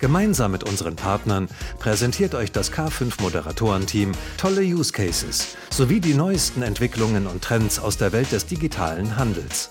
[0.00, 1.48] Gemeinsam mit unseren Partnern
[1.78, 7.98] präsentiert euch das K5 Moderatorenteam tolle Use Cases sowie die neuesten Entwicklungen und Trends aus
[7.98, 9.70] der Welt des digitalen Handels.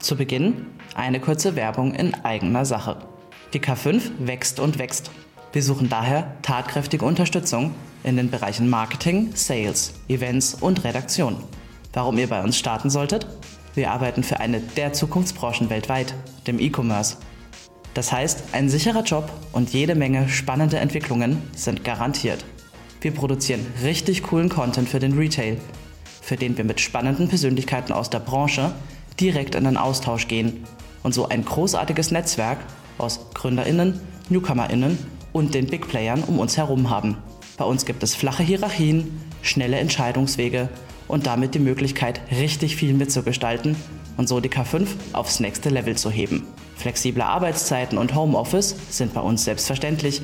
[0.00, 0.66] Zu Beginn
[0.96, 2.96] eine kurze Werbung in eigener Sache.
[3.52, 5.12] Die K5 wächst und wächst.
[5.52, 11.36] Wir suchen daher tatkräftige Unterstützung in den Bereichen Marketing, Sales, Events und Redaktion.
[11.92, 13.26] Warum ihr bei uns starten solltet?
[13.74, 16.12] Wir arbeiten für eine der Zukunftsbranchen weltweit,
[16.48, 17.18] dem E-Commerce.
[17.98, 22.44] Das heißt, ein sicherer Job und jede Menge spannende Entwicklungen sind garantiert.
[23.00, 25.56] Wir produzieren richtig coolen Content für den Retail,
[26.20, 28.70] für den wir mit spannenden Persönlichkeiten aus der Branche
[29.18, 30.62] direkt in den Austausch gehen
[31.02, 32.58] und so ein großartiges Netzwerk
[32.98, 34.96] aus Gründerinnen, Newcomerinnen
[35.32, 37.16] und den Big Playern um uns herum haben.
[37.56, 40.68] Bei uns gibt es flache Hierarchien, schnelle Entscheidungswege
[41.08, 43.74] und damit die Möglichkeit, richtig viel mitzugestalten
[44.18, 46.46] und so die K5 aufs nächste Level zu heben.
[46.76, 50.20] Flexible Arbeitszeiten und Homeoffice sind bei uns selbstverständlich,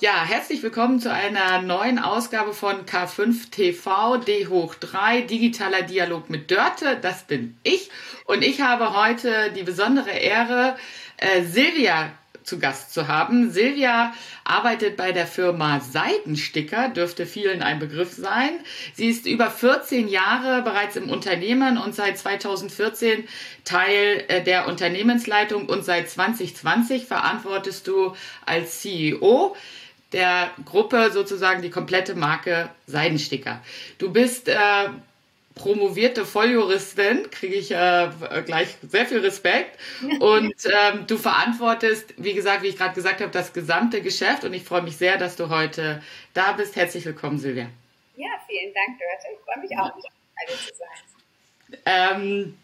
[0.00, 6.30] Ja, herzlich willkommen zu einer neuen Ausgabe von K5 TV D hoch 3 digitaler Dialog
[6.30, 6.96] mit Dörte.
[7.02, 7.90] Das bin ich
[8.24, 10.76] und ich habe heute die besondere Ehre,
[11.18, 12.12] äh, Silvia
[12.50, 13.50] zu Gast zu haben.
[13.50, 14.12] Silvia
[14.44, 18.50] arbeitet bei der Firma Seidensticker, dürfte vielen ein Begriff sein.
[18.94, 23.26] Sie ist über 14 Jahre bereits im Unternehmen und seit 2014
[23.64, 28.14] Teil äh, der Unternehmensleitung und seit 2020 verantwortest du
[28.44, 29.56] als CEO
[30.12, 33.62] der Gruppe sozusagen die komplette Marke Seidensticker.
[33.98, 34.54] Du bist äh,
[35.60, 38.08] promovierte Volljuristin, kriege ich äh,
[38.46, 39.78] gleich sehr viel Respekt.
[40.20, 44.44] Und ähm, du verantwortest, wie gesagt, wie ich gerade gesagt habe, das gesamte Geschäft.
[44.44, 46.76] Und ich freue mich sehr, dass du heute da bist.
[46.76, 47.66] Herzlich willkommen, Silvia.
[48.16, 49.26] Ja, vielen Dank, Dörte.
[49.32, 51.78] Ich freue mich auch, hier zu sein.
[51.84, 52.56] Ähm,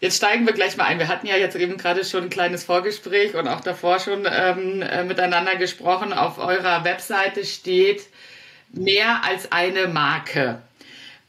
[0.00, 0.98] Jetzt steigen wir gleich mal ein.
[0.98, 4.82] Wir hatten ja jetzt eben gerade schon ein kleines Vorgespräch und auch davor schon ähm,
[4.82, 6.12] äh, miteinander gesprochen.
[6.12, 8.02] Auf eurer Webseite steht
[8.70, 10.60] mehr als eine Marke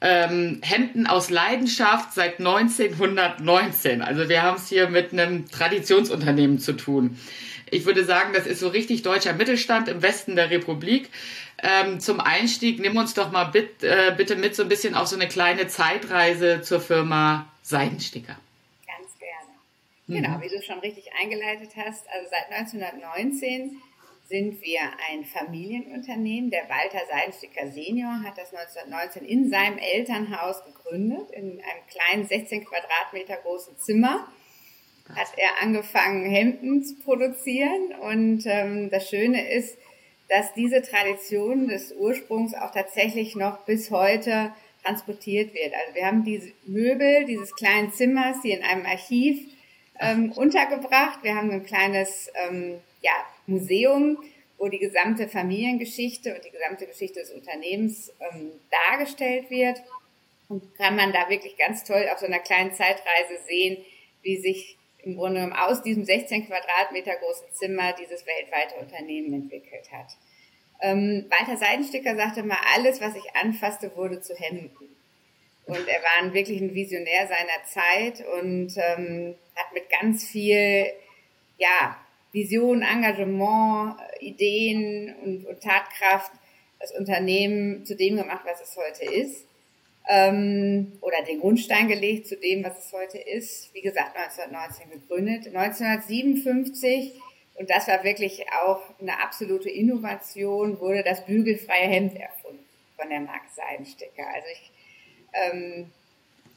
[0.05, 4.03] ähm, Hemden aus Leidenschaft seit 1919.
[4.03, 7.17] Also wir haben es hier mit einem Traditionsunternehmen zu tun.
[7.71, 11.09] Ich würde sagen, das ist so richtig deutscher Mittelstand im Westen der Republik.
[11.57, 15.07] Ähm, zum Einstieg nimm uns doch mal bit, äh, bitte mit so ein bisschen auf
[15.07, 18.37] so eine kleine Zeitreise zur Firma Seidensticker.
[18.85, 19.55] Ganz gerne.
[20.05, 20.15] Mhm.
[20.23, 23.81] Genau, wie du schon richtig eingeleitet hast, also seit 1919
[24.35, 26.51] sind wir ein Familienunternehmen.
[26.51, 32.65] Der Walter Seidensticker Senior hat das 1919 in seinem Elternhaus gegründet, in einem kleinen 16
[32.65, 34.27] Quadratmeter großen Zimmer.
[35.15, 37.93] Hat er angefangen, Hemden zu produzieren.
[38.01, 39.77] Und ähm, das Schöne ist,
[40.27, 44.51] dass diese Tradition des Ursprungs auch tatsächlich noch bis heute
[44.83, 45.73] transportiert wird.
[45.73, 49.47] Also wir haben diese Möbel dieses kleinen Zimmers hier in einem Archiv
[50.01, 51.19] ähm, untergebracht.
[51.23, 54.17] Wir haben ein kleines ähm, ja, Museum,
[54.57, 58.51] wo die gesamte Familiengeschichte und die gesamte Geschichte des Unternehmens ähm,
[58.89, 59.81] dargestellt wird.
[60.47, 63.77] Und kann man da wirklich ganz toll auf so einer kleinen Zeitreise sehen,
[64.21, 69.91] wie sich im Grunde genommen aus diesem 16 Quadratmeter großen Zimmer dieses weltweite Unternehmen entwickelt
[69.91, 70.17] hat.
[70.81, 74.71] Ähm, Walter Seidensticker sagte mal, alles, was ich anfasste, wurde zu Hemden.
[75.65, 80.85] Und er war wirklich ein Visionär seiner Zeit und ähm, hat mit ganz viel,
[81.57, 81.97] ja,
[82.35, 86.33] Vision, Engagement, Ideen und, und Tatkraft
[86.81, 89.45] das Unternehmen zu dem gemacht, was es heute ist.
[90.07, 93.73] Ähm, oder den Grundstein gelegt zu dem, was es heute ist.
[93.73, 95.47] Wie gesagt, 1919 gegründet.
[95.47, 97.13] 1957,
[97.55, 102.65] und das war wirklich auch eine absolute Innovation, wurde das bügelfreie Hemd erfunden
[102.97, 104.27] von der Marke Seidensticker.
[104.27, 104.71] Also ich,
[105.33, 105.91] ähm,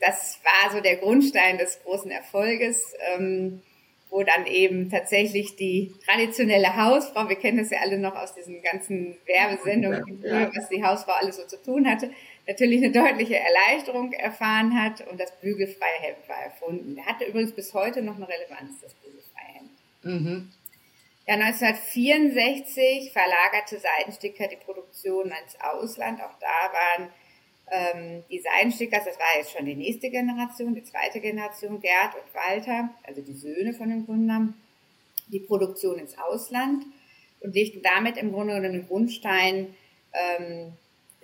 [0.00, 2.82] das war so der Grundstein des großen Erfolges.
[3.14, 3.62] Ähm,
[4.10, 8.62] wo dann eben tatsächlich die traditionelle Hausfrau, wir kennen das ja alle noch aus diesen
[8.62, 10.50] ganzen Werbesendungen, ja.
[10.54, 12.10] was die Hausfrau alles so zu tun hatte,
[12.46, 16.94] natürlich eine deutliche Erleichterung erfahren hat und das bügelfreie Hemd war erfunden.
[16.94, 19.70] Der hatte übrigens bis heute noch eine Relevanz, das bügelfreie Hemd.
[20.02, 20.52] Mhm.
[21.26, 26.22] Ja, 1964 verlagerte Seidensticker die Produktion ins Ausland.
[26.22, 27.10] Auch da waren
[27.70, 32.34] Ähm, die Seidenstickers, das war jetzt schon die nächste Generation, die zweite Generation, Gerd und
[32.34, 34.54] Walter, also die Söhne von den Gründern,
[35.28, 36.84] die Produktion ins Ausland
[37.40, 39.74] und legten damit im Grunde genommen den Grundstein
[40.12, 40.72] ähm,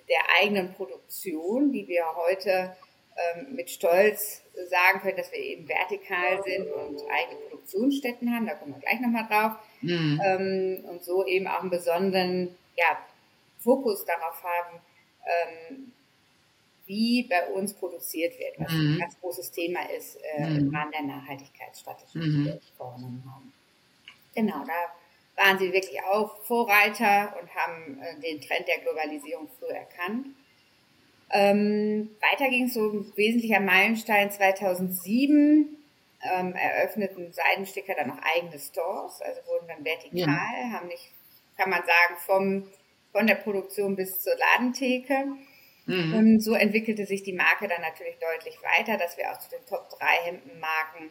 [0.09, 2.77] der eigenen Produktion, die wir heute
[3.17, 8.47] ähm, mit Stolz sagen können, dass wir eben vertikal sind und eigene Produktionsstätten haben.
[8.47, 9.53] Da kommen wir gleich nochmal drauf.
[9.81, 10.21] Mhm.
[10.25, 12.99] Ähm, und so eben auch einen besonderen ja,
[13.59, 14.81] Fokus darauf haben,
[15.25, 15.93] ähm,
[16.87, 18.95] wie bei uns produziert wird, was mhm.
[18.95, 20.59] ein ganz großes Thema ist äh, mhm.
[20.59, 22.45] im Rahmen der Nachhaltigkeitsstrategie, die mhm.
[22.47, 23.53] wir vorgenommen haben.
[24.35, 29.73] Genau, da waren sie wirklich auch Vorreiter und haben äh, den Trend der Globalisierung früh
[29.73, 30.29] erkannt.
[31.31, 35.77] Ähm, weiter ging es so ein wesentlicher Meilenstein 2007.
[36.27, 40.73] Ähm, eröffneten Seidensticker dann noch eigene Stores, also wurden dann vertikal, ja.
[40.73, 41.13] haben nicht,
[41.59, 42.69] kann man sagen, vom,
[43.13, 45.27] von der Produktion bis zur Ladentheke.
[45.87, 46.15] Mhm.
[46.15, 49.65] Und so entwickelte sich die Marke dann natürlich deutlich weiter, dass wir auch zu den
[49.67, 51.11] Top 3 Hemdenmarken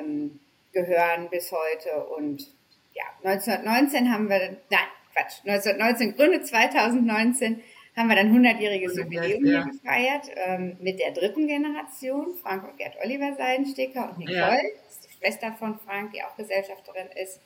[0.00, 0.40] ähm,
[0.72, 2.04] gehören bis heute.
[2.16, 2.46] Und
[2.94, 7.62] ja, 1919 haben wir, nein, Quatsch, 1919 Gründe 2019
[7.96, 9.64] haben wir dann 100-jähriges Jubiläum ja.
[9.64, 14.56] gefeiert ähm, mit der dritten Generation, Frank und Gerd Oliver Seidensticker und Nicole, ja.
[14.86, 17.40] das ist die Schwester von Frank, die auch Gesellschafterin ist.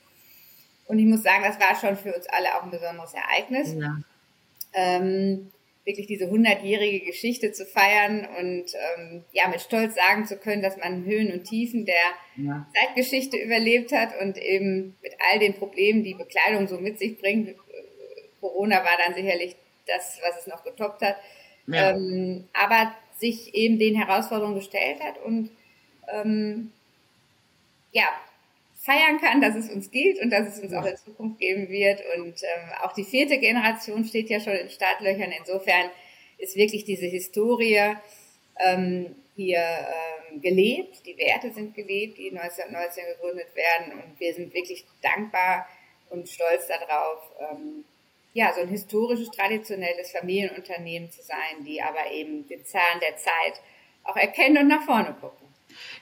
[0.86, 3.74] Und ich muss sagen, das war schon für uns alle auch ein besonderes Ereignis.
[3.74, 3.96] Ja.
[4.72, 5.50] Ähm,
[5.86, 10.76] wirklich diese hundertjährige Geschichte zu feiern und ähm, ja mit Stolz sagen zu können, dass
[10.76, 11.94] man Höhen und Tiefen der
[12.36, 12.66] ja.
[12.74, 17.54] Zeitgeschichte überlebt hat und eben mit all den Problemen, die Bekleidung so mit sich bringt.
[18.40, 19.54] Corona war dann sicherlich
[19.86, 21.16] das, was es noch getoppt hat,
[21.68, 21.90] ja.
[21.92, 25.50] ähm, aber sich eben den Herausforderungen gestellt hat und
[26.12, 26.72] ähm,
[27.92, 28.08] ja
[28.86, 32.00] feiern kann, dass es uns gilt und dass es uns auch in Zukunft geben wird.
[32.16, 35.32] Und ähm, auch die vierte Generation steht ja schon in Startlöchern.
[35.36, 35.90] Insofern
[36.38, 37.96] ist wirklich diese Historie
[38.64, 41.04] ähm, hier ähm, gelebt.
[41.04, 43.92] Die Werte sind gelebt, die 1919 gegründet werden.
[44.00, 45.66] Und wir sind wirklich dankbar
[46.10, 47.84] und stolz darauf, ähm,
[48.34, 53.60] ja, so ein historisches, traditionelles Familienunternehmen zu sein, die aber eben den Zahn der Zeit
[54.04, 55.45] auch erkennen und nach vorne gucken.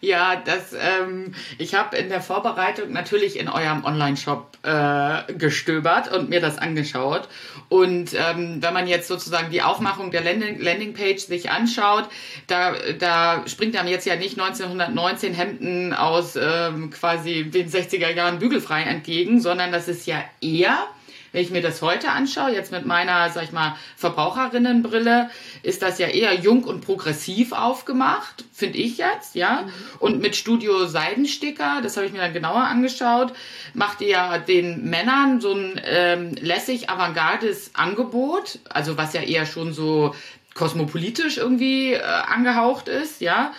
[0.00, 6.28] Ja, das, ähm, ich habe in der Vorbereitung natürlich in eurem Online-Shop äh, gestöbert und
[6.28, 7.28] mir das angeschaut.
[7.68, 12.08] Und ähm, wenn man jetzt sozusagen die Aufmachung der Landing Landingpage sich anschaut,
[12.46, 18.38] da, da springt einem jetzt ja nicht 1919 Hemden aus ähm, quasi den 60er Jahren
[18.38, 20.86] bügelfrei entgegen, sondern das ist ja eher
[21.34, 25.30] wenn ich mir das heute anschaue, jetzt mit meiner, sag ich mal, Verbraucherinnenbrille,
[25.64, 29.62] ist das ja eher jung und progressiv aufgemacht, finde ich jetzt, ja.
[29.62, 29.72] Mhm.
[29.98, 33.32] Und mit Studio Seidensticker, das habe ich mir dann genauer angeschaut,
[33.74, 39.44] macht ihr ja den Männern so ein ähm, lässig avantgardes Angebot, also was ja eher
[39.44, 40.14] schon so
[40.54, 43.52] kosmopolitisch irgendwie äh, angehaucht ist, ja.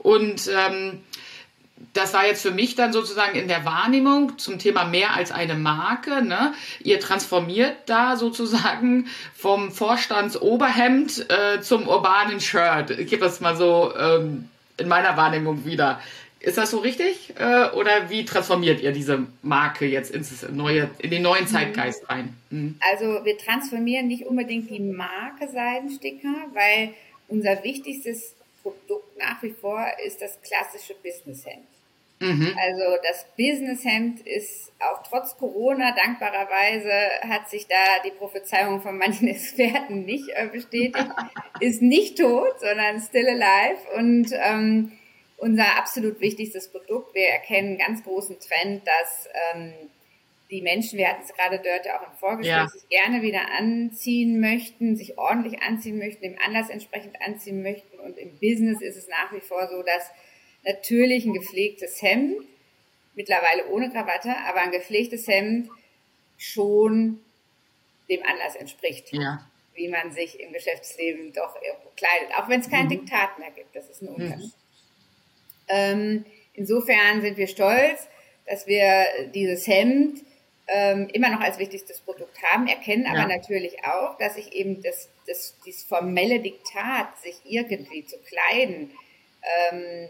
[0.00, 1.00] Und ähm,
[1.92, 5.54] das war jetzt für mich dann sozusagen in der Wahrnehmung zum Thema mehr als eine
[5.54, 6.22] Marke.
[6.22, 6.54] Ne?
[6.80, 12.90] Ihr transformiert da sozusagen vom Vorstandsoberhemd äh, zum urbanen Shirt.
[12.90, 16.00] Ich gebe das mal so ähm, in meiner Wahrnehmung wieder.
[16.40, 17.34] Ist das so richtig?
[17.38, 22.36] Äh, oder wie transformiert ihr diese Marke jetzt ins neue, in den neuen Zeitgeist rein?
[22.50, 22.76] Mhm.
[22.92, 26.94] Also wir transformieren nicht unbedingt die Marke Seidensticker, weil
[27.28, 31.71] unser wichtigstes Produkt nach wie vor ist das klassische Businesshemd.
[32.22, 32.56] Mhm.
[32.56, 36.92] Also das Businesshemd ist auch trotz Corona dankbarerweise
[37.28, 41.08] hat sich da die Prophezeiung von manchen Experten nicht äh, bestätigt,
[41.60, 44.92] ist nicht tot, sondern still alive und ähm,
[45.36, 47.14] unser absolut wichtigstes Produkt.
[47.14, 49.72] Wir erkennen einen ganz großen Trend, dass ähm,
[50.52, 52.68] die Menschen, wir hatten es gerade dort auch im Vorgespräch, ja.
[52.68, 57.98] sich gerne wieder anziehen möchten, sich ordentlich anziehen möchten, dem Anlass entsprechend anziehen möchten.
[57.98, 60.10] Und im Business ist es nach wie vor so, dass
[60.64, 62.44] natürlich ein gepflegtes Hemd,
[63.14, 65.68] mittlerweile ohne Krawatte, aber ein gepflegtes Hemd
[66.38, 67.20] schon
[68.08, 69.12] dem Anlass entspricht.
[69.12, 69.46] Ja.
[69.74, 71.56] Wie man sich im Geschäftsleben doch
[71.96, 72.90] kleidet, auch wenn es kein mhm.
[72.90, 73.74] Diktat mehr gibt.
[73.74, 74.44] Das ist ein Unterschied.
[74.44, 74.52] Mhm.
[75.68, 78.08] Ähm, insofern sind wir stolz,
[78.46, 80.22] dass wir dieses Hemd
[80.68, 83.26] ähm, immer noch als wichtigstes Produkt haben, erkennen aber ja.
[83.26, 88.90] natürlich auch, dass sich eben das, das, dieses formelle Diktat, sich irgendwie zu kleiden,
[89.70, 90.08] ähm,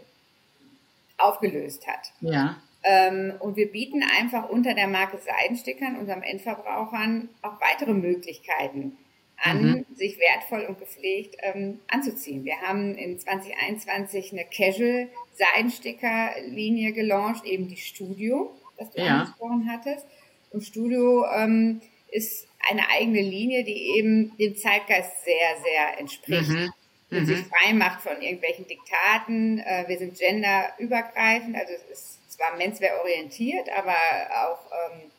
[1.17, 2.11] aufgelöst hat.
[2.21, 2.57] Ja.
[2.83, 8.97] Ähm, und wir bieten einfach unter der Marke Seidenstickern unserem Endverbrauchern auch weitere Möglichkeiten
[9.37, 9.95] an, mhm.
[9.95, 12.43] sich wertvoll und gepflegt ähm, anzuziehen.
[12.45, 19.19] Wir haben in 2021 eine Casual Seidensticker-Linie gelauncht, eben die Studio, was du ja.
[19.19, 20.05] angesprochen hattest.
[20.51, 26.49] Und Studio ähm, ist eine eigene Linie, die eben dem Zeitgeist sehr, sehr entspricht.
[26.49, 26.73] Mhm.
[27.13, 27.25] Und mhm.
[27.25, 29.59] sich frei macht von irgendwelchen Diktaten.
[29.59, 33.95] Äh, wir sind genderübergreifend, also es ist zwar menswehr orientiert, aber
[34.43, 34.59] auch
[34.91, 35.11] ähm,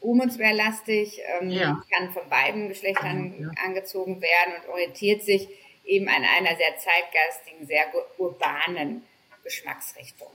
[0.00, 1.82] Umenswehrlastig, ähm, ja.
[1.94, 3.64] kann von beiden Geschlechtern ja.
[3.64, 5.48] angezogen werden und orientiert sich
[5.84, 7.84] eben an einer sehr zeitgeistigen, sehr
[8.16, 9.04] urbanen
[9.44, 10.30] Geschmacksrichtung.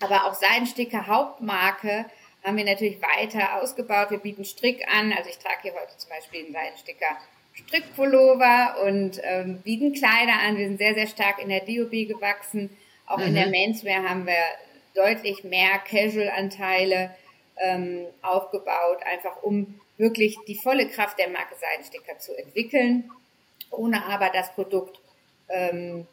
[0.00, 2.06] Aber auch Seidensticker Hauptmarke
[2.42, 4.10] haben wir natürlich weiter ausgebaut.
[4.10, 5.12] Wir bieten Strick an.
[5.12, 7.16] Also ich trage hier heute zum Beispiel einen Seidensticker
[7.66, 10.56] Strickpullover und ähm, bieten Kleider an.
[10.56, 12.70] Wir sind sehr, sehr stark in der DOB gewachsen.
[13.06, 13.26] Auch mhm.
[13.26, 13.52] in der mhm.
[13.52, 14.34] Menswear haben wir
[14.94, 17.14] deutlich mehr Casual-Anteile
[17.60, 23.10] ähm, aufgebaut, einfach um wirklich die volle Kraft der Marke Seidensticker zu entwickeln,
[23.70, 25.00] ohne aber das Produkt
[25.48, 26.06] ähm,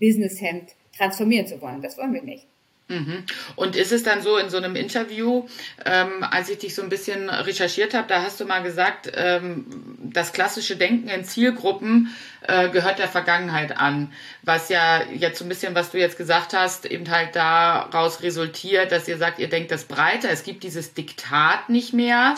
[0.00, 1.80] Business Hemd transformieren zu wollen.
[1.82, 2.46] Das wollen wir nicht.
[2.88, 3.24] Mhm.
[3.54, 5.46] Und ist es dann so in so einem Interview,
[5.84, 9.66] ähm, als ich dich so ein bisschen recherchiert habe, da hast du mal gesagt, ähm,
[9.98, 12.16] das klassische Denken in Zielgruppen
[12.46, 14.10] äh, gehört der Vergangenheit an,
[14.42, 18.90] was ja jetzt so ein bisschen, was du jetzt gesagt hast, eben halt daraus resultiert,
[18.90, 22.36] dass ihr sagt, ihr denkt das breiter, es gibt dieses Diktat nicht mehr.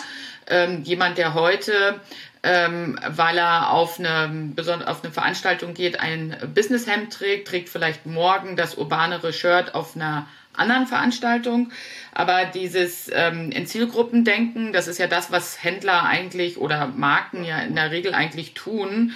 [0.49, 2.01] Ähm, jemand, der heute
[2.43, 4.55] ähm, weil er auf eine,
[4.87, 10.27] auf eine Veranstaltung geht, ein Businesshemd trägt, trägt vielleicht morgen das urbanere Shirt auf einer
[10.55, 11.73] anderen Veranstaltung.
[12.13, 17.61] Aber dieses ähm, in Zielgruppendenken, das ist ja das, was Händler eigentlich oder Marken ja
[17.61, 19.13] in der Regel eigentlich tun.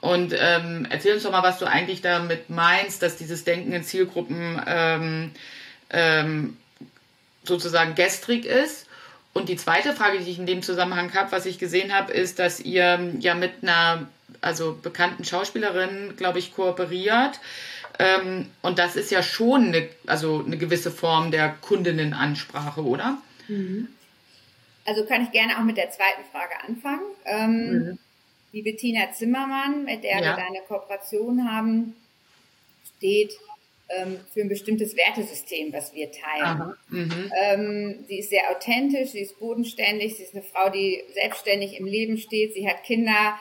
[0.00, 3.84] Und ähm, erzähl uns doch mal, was du eigentlich damit meinst, dass dieses Denken in
[3.84, 5.30] Zielgruppen ähm,
[5.90, 6.56] ähm,
[7.44, 8.86] sozusagen gestrig ist.
[9.32, 12.38] Und die zweite Frage, die ich in dem Zusammenhang habe, was ich gesehen habe, ist,
[12.38, 14.06] dass ihr ja mit einer
[14.40, 17.38] also bekannten Schauspielerin, glaube ich, kooperiert.
[17.98, 23.18] Ähm, und das ist ja schon eine, also eine gewisse Form der Kundinnenansprache, oder?
[23.48, 23.88] Mhm.
[24.84, 27.02] Also kann ich gerne auch mit der zweiten Frage anfangen.
[27.24, 27.98] Ähm, mhm.
[28.52, 30.22] Die Bettina Zimmermann, mit der ja.
[30.22, 31.94] wir da eine Kooperation haben,
[32.96, 33.32] steht
[33.88, 36.74] ähm, für ein bestimmtes Wertesystem, was wir teilen.
[36.88, 37.32] Mhm.
[37.36, 41.86] Ähm, sie ist sehr authentisch, sie ist bodenständig, sie ist eine Frau, die selbstständig im
[41.86, 43.38] Leben steht, sie hat Kinder.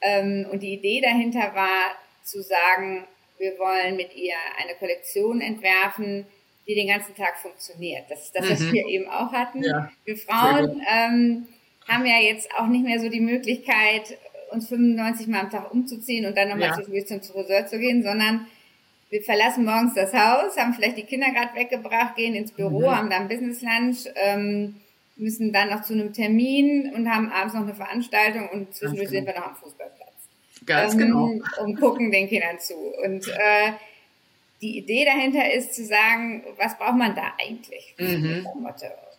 [0.00, 1.92] Ähm, und die Idee dahinter war
[2.22, 3.06] zu sagen,
[3.38, 6.26] wir wollen mit ihr eine Kollektion entwerfen,
[6.66, 8.04] die den ganzen Tag funktioniert.
[8.08, 8.72] Das ist das, was mhm.
[8.72, 9.62] wir eben auch hatten.
[9.62, 9.90] Ja.
[10.04, 11.48] Wir Frauen ähm,
[11.86, 14.16] haben ja jetzt auch nicht mehr so die Möglichkeit,
[14.50, 16.74] uns 95 Mal am Tag umzuziehen und dann nochmal ja.
[16.74, 18.46] zwischendurch zum Friseur zu gehen, sondern
[19.10, 22.96] wir verlassen morgens das Haus, haben vielleicht die Kinder gerade weggebracht, gehen ins Büro, mhm.
[22.96, 24.76] haben dann Business Lunch, ähm,
[25.16, 29.24] müssen dann noch zu einem Termin und haben abends noch eine Veranstaltung und zwischendurch genau.
[29.24, 30.03] sind wir noch am Fußballplatz.
[30.66, 31.30] Ganz ähm, genau.
[31.62, 32.74] Und gucken den Kindern zu.
[32.74, 33.72] Und äh,
[34.60, 38.46] die Idee dahinter ist zu sagen, was braucht man da eigentlich mhm.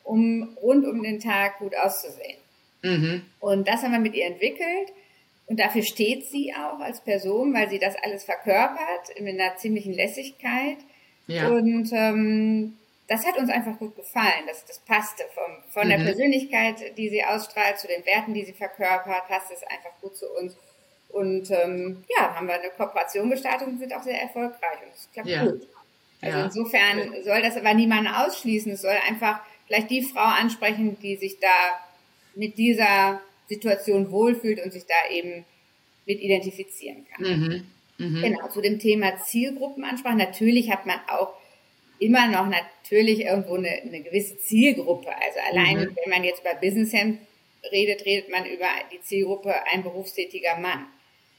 [0.04, 2.38] um rund um den Tag gut auszusehen.
[2.82, 3.24] Mhm.
[3.40, 4.94] Und das haben wir mit ihr entwickelt.
[5.48, 9.94] Und dafür steht sie auch als Person, weil sie das alles verkörpert mit einer ziemlichen
[9.94, 10.78] Lässigkeit.
[11.28, 11.50] Ja.
[11.50, 14.46] Und ähm, das hat uns einfach gut gefallen.
[14.48, 15.90] Das, das passte vom, von mhm.
[15.92, 20.18] der Persönlichkeit, die sie ausstrahlt, zu den Werten, die sie verkörpert, passt es einfach gut
[20.18, 20.58] zu uns.
[21.10, 25.10] Und ähm, ja, haben wir eine Kooperation gestartet und sind auch sehr erfolgreich und es
[25.14, 25.46] klappt ja.
[25.46, 25.68] gut.
[26.22, 26.46] Also ja.
[26.46, 28.72] insofern soll das aber niemanden ausschließen.
[28.74, 31.48] Es soll einfach vielleicht die Frau ansprechen, die sich da
[32.36, 35.46] mit dieser Situation wohlfühlt und sich da eben
[36.06, 37.26] mit identifizieren kann.
[37.26, 37.66] Mhm.
[37.98, 38.22] Mhm.
[38.22, 40.18] Genau, zu dem Thema Zielgruppenansprache.
[40.18, 41.34] Natürlich hat man auch
[42.00, 45.10] immer noch natürlich irgendwo eine, eine gewisse Zielgruppe.
[45.10, 45.98] Also allein, mhm.
[46.04, 47.20] wenn man jetzt über Business Hemd
[47.72, 50.88] redet, redet man über die Zielgruppe ein berufstätiger Mann.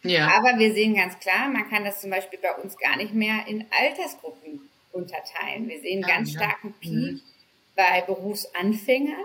[0.09, 0.29] Ja.
[0.37, 3.47] Aber wir sehen ganz klar, man kann das zum Beispiel bei uns gar nicht mehr
[3.47, 4.61] in Altersgruppen
[4.93, 5.69] unterteilen.
[5.69, 6.41] Wir sehen einen ganz ja.
[6.41, 7.21] starken Peak mhm.
[7.75, 9.25] bei Berufsanfängern,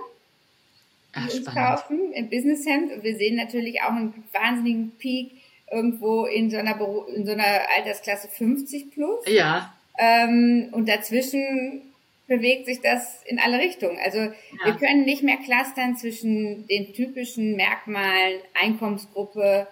[1.14, 2.92] Ach, die uns kaufen im Businesshemd.
[2.94, 5.32] Und wir sehen natürlich auch einen wahnsinnigen Peak
[5.72, 9.26] irgendwo in so einer, Beru in so einer Altersklasse 50 plus.
[9.28, 9.74] Ja.
[9.98, 11.94] Ähm, und dazwischen
[12.28, 13.98] bewegt sich das in alle Richtungen.
[14.04, 14.32] Also ja.
[14.64, 19.68] wir können nicht mehr clustern zwischen den typischen Merkmalen Einkommensgruppe,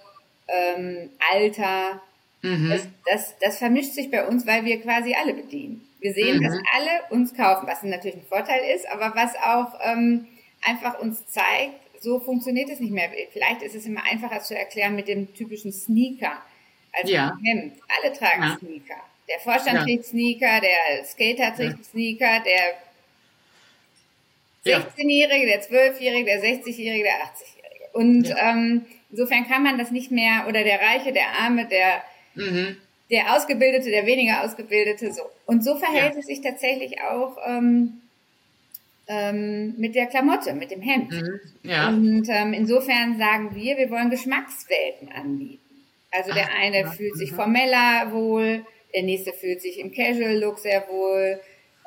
[0.54, 2.02] ähm, Alter.
[2.42, 2.70] Mhm.
[2.70, 5.88] Das, das, das vermischt sich bei uns, weil wir quasi alle bedienen.
[6.00, 6.44] Wir sehen, mhm.
[6.44, 10.28] dass alle uns kaufen, was natürlich ein Vorteil ist, aber was auch ähm,
[10.62, 13.10] einfach uns zeigt, so funktioniert es nicht mehr.
[13.32, 16.38] Vielleicht ist es immer einfacher zu erklären mit dem typischen Sneaker
[16.94, 17.38] als ja.
[17.44, 17.74] Hemd.
[18.02, 18.58] Alle tragen ja.
[18.58, 19.02] Sneaker.
[19.30, 19.84] Der Vorstand ja.
[19.84, 22.78] trägt Sneaker, der Skater trägt Sneaker, der
[24.66, 27.90] 16-Jährige, der 12-Jährige, der 60-Jährige, der 80-Jährige.
[27.94, 32.04] Und ähm, Insofern kann man das nicht mehr, oder der Reiche, der Arme, der,
[32.36, 32.78] mhm.
[33.10, 35.24] der Ausgebildete, der weniger Ausgebildete, so.
[35.46, 36.20] Und so verhält ja.
[36.20, 38.02] es sich tatsächlich auch ähm,
[39.08, 41.12] ähm, mit der Klamotte, mit dem Hemd.
[41.12, 41.40] Mhm.
[41.64, 41.88] Ja.
[41.90, 45.60] Und ähm, insofern sagen wir, wir wollen Geschmackswelten anbieten.
[46.12, 46.92] Also der Ach, eine ja.
[46.92, 47.36] fühlt sich mhm.
[47.36, 51.40] formeller wohl, der nächste fühlt sich im Casual-Look sehr wohl,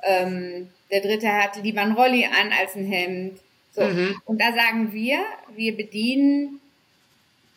[0.05, 3.41] ähm, der dritte hat lieber ein Rolli an als ein Hemd.
[3.73, 3.83] So.
[3.83, 4.21] Mhm.
[4.25, 5.19] Und da sagen wir,
[5.55, 6.61] wir bedienen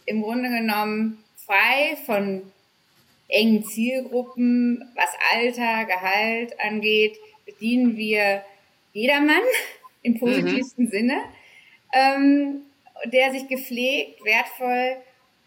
[0.05, 2.41] im Grunde genommen frei von
[3.27, 8.43] engen Zielgruppen, was Alter, Gehalt angeht, bedienen wir
[8.93, 9.41] jedermann
[10.01, 10.89] im positivsten mhm.
[10.89, 11.21] Sinne,
[11.93, 12.61] ähm,
[13.05, 14.97] der sich gepflegt, wertvoll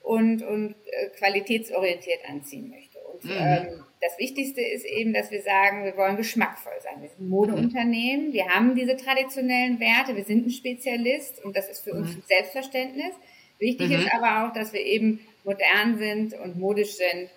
[0.02, 2.98] und, und äh, qualitätsorientiert anziehen möchte.
[3.12, 3.30] Und mhm.
[3.38, 7.02] ähm, das Wichtigste ist eben, dass wir sagen, wir wollen geschmackvoll sein.
[7.02, 11.68] Wir sind ein Modeunternehmen, wir haben diese traditionellen Werte, wir sind ein Spezialist und das
[11.68, 12.18] ist für uns mhm.
[12.18, 13.14] ein Selbstverständnis.
[13.58, 14.00] Wichtig mhm.
[14.00, 17.30] ist aber auch, dass wir eben modern sind und modisch sind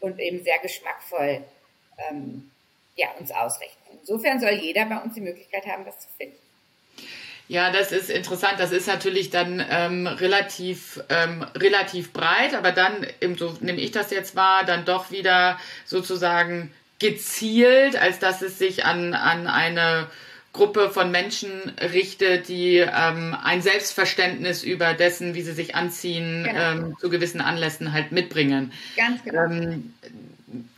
[0.00, 1.42] und eben sehr geschmackvoll
[2.10, 2.50] ähm,
[2.96, 3.98] ja, uns ausrichten.
[4.00, 6.36] Insofern soll jeder bei uns die Möglichkeit haben, das zu finden.
[7.48, 8.54] Ja, das ist interessant.
[8.58, 13.06] Das ist natürlich dann ähm, relativ, ähm, relativ breit, aber dann,
[13.36, 18.84] so nehme ich das jetzt wahr, dann doch wieder sozusagen gezielt, als dass es sich
[18.84, 20.08] an, an eine
[20.52, 21.50] Gruppe von Menschen
[21.92, 26.60] richtet, die ähm, ein Selbstverständnis über dessen, wie sie sich anziehen, genau.
[26.60, 28.72] ähm, zu gewissen Anlässen halt mitbringen.
[28.96, 29.44] Ganz genau.
[29.44, 29.94] Ähm,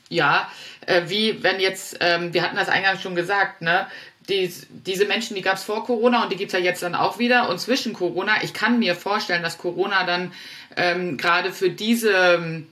[0.09, 0.51] ja,
[0.87, 3.87] äh, wie wenn jetzt, ähm, wir hatten das eingangs schon gesagt, ne?
[4.29, 6.95] Die, diese Menschen, die gab es vor Corona und die gibt es ja jetzt dann
[6.95, 7.49] auch wieder.
[7.49, 10.33] Und zwischen Corona, ich kann mir vorstellen, dass Corona dann
[10.77, 12.65] ähm, gerade für diese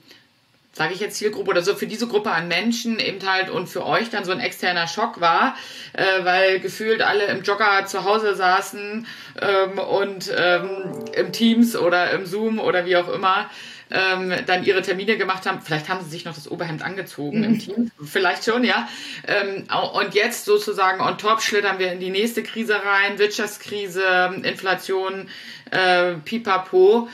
[0.79, 3.85] sage ich jetzt Zielgruppe oder so, für diese Gruppe an Menschen eben halt und für
[3.85, 5.57] euch dann so ein externer Schock war,
[5.91, 9.05] äh, weil gefühlt alle im Jogger zu Hause saßen
[9.41, 10.69] ähm, und ähm,
[11.17, 13.49] im Teams oder im Zoom oder wie auch immer
[13.91, 15.59] ähm, dann ihre Termine gemacht haben.
[15.61, 18.87] Vielleicht haben sie sich noch das Oberhemd angezogen im Team, vielleicht schon, ja.
[19.27, 25.27] Ähm, und jetzt sozusagen on top schlittern wir in die nächste Krise rein, Wirtschaftskrise, Inflation,
[25.71, 27.09] äh, pipapo.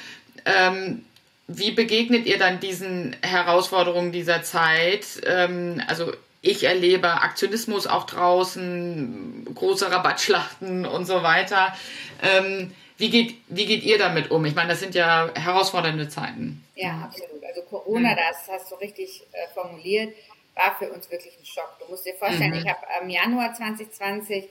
[0.46, 1.04] Ähm,
[1.48, 5.06] wie begegnet ihr dann diesen Herausforderungen dieser Zeit?
[5.26, 6.12] Ähm, also
[6.42, 11.76] ich erlebe Aktionismus auch draußen, große Rabattschlachten und so weiter.
[12.24, 14.46] Ähm, wie, geht, wie geht ihr damit um?
[14.46, 16.64] Ich meine, das sind ja herausfordernde Zeiten.
[16.76, 17.44] Ja, absolut.
[17.44, 18.18] Also Corona, mhm.
[18.18, 20.14] das hast du richtig äh, formuliert,
[20.56, 21.78] war für uns wirklich ein Schock.
[21.80, 22.58] Du musst dir vorstellen, mhm.
[22.58, 24.48] ich habe im Januar 2020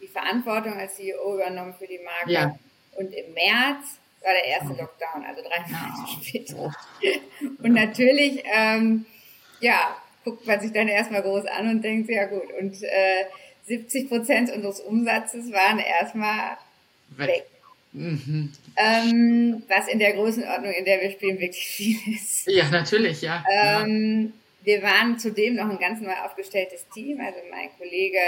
[0.00, 2.32] die Verantwortung als CEO übernommen für die Marke.
[2.32, 2.58] Ja.
[2.96, 6.72] Und im März war der erste Lockdown, also drei Monate später.
[7.62, 9.06] Und natürlich, ähm,
[9.60, 13.24] ja, guckt man sich dann erstmal groß an und denkt, ja gut, und äh,
[13.66, 16.58] 70 Prozent unseres Umsatzes waren erstmal
[17.16, 17.46] weg.
[17.92, 18.52] Mhm.
[18.76, 22.46] Ähm, was in der Größenordnung, in der wir spielen, wirklich viel ist.
[22.46, 23.42] Ja, natürlich, ja.
[23.50, 27.20] Ähm, wir waren zudem noch ein ganz neu aufgestelltes Team.
[27.20, 28.18] Also mein Kollege,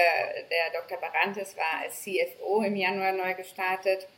[0.50, 0.98] der Dr.
[0.98, 4.08] Barantes, war als CFO im Januar neu gestartet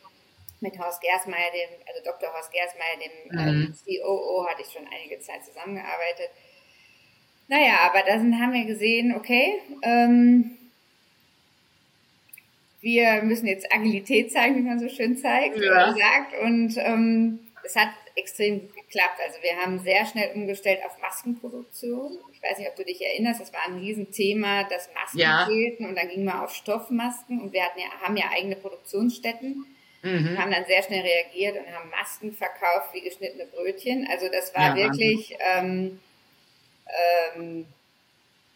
[0.61, 2.33] mit Horst Gersmeier, dem, also Dr.
[2.33, 3.75] Horst Gersmeier, dem mhm.
[3.87, 6.31] äh, COO, hatte ich schon einige Zeit zusammengearbeitet.
[7.49, 10.57] Naja, aber da haben wir gesehen, okay, ähm,
[12.81, 15.95] wir müssen jetzt Agilität zeigen, wie man so schön zeigt, ja.
[15.95, 16.38] sagt.
[16.43, 19.19] Und ähm, es hat extrem geklappt.
[19.27, 22.19] Also wir haben sehr schnell umgestellt auf Maskenproduktion.
[22.33, 25.47] Ich weiß nicht, ob du dich erinnerst, das war ein Riesenthema, dass Masken ja.
[25.47, 29.64] fehlten und dann ging man auf Stoffmasken und wir hatten ja, haben ja eigene Produktionsstätten
[30.05, 30.38] mhm.
[30.38, 34.07] haben dann sehr schnell reagiert und haben Masken verkauft wie geschnittene Brötchen.
[34.11, 36.01] Also das war ja, wirklich, ähm,
[37.37, 37.67] ähm,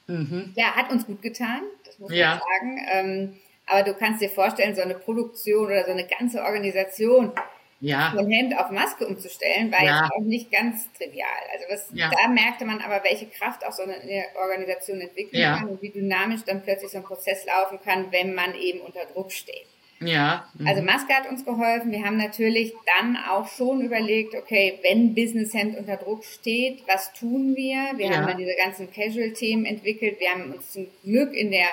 [0.07, 0.53] mhm.
[0.57, 2.31] ja, hat uns gut getan, das muss ja.
[2.31, 2.87] man sagen.
[2.93, 7.33] Ähm, aber du kannst dir vorstellen, so eine Produktion oder so eine ganze Organisation
[7.81, 8.13] ja.
[8.15, 10.03] von Hemd auf Maske umzustellen, war ja.
[10.03, 11.29] jetzt auch nicht ganz trivial.
[11.53, 12.11] Also was, ja.
[12.11, 15.59] da merkte man aber, welche Kraft auch so eine Organisation entwickeln ja.
[15.59, 19.05] kann und wie dynamisch dann plötzlich so ein Prozess laufen kann, wenn man eben unter
[19.07, 19.67] Druck steht.
[20.01, 20.49] Ja.
[20.55, 20.67] Mhm.
[20.67, 21.91] Also Maske hat uns geholfen.
[21.91, 27.13] Wir haben natürlich dann auch schon überlegt, okay, wenn Business Hemd unter Druck steht, was
[27.13, 27.99] tun wir?
[27.99, 28.17] Wir ja.
[28.17, 30.21] haben dann diese ganzen Casual-Themen entwickelt.
[30.21, 31.69] Wir haben uns zum Glück in der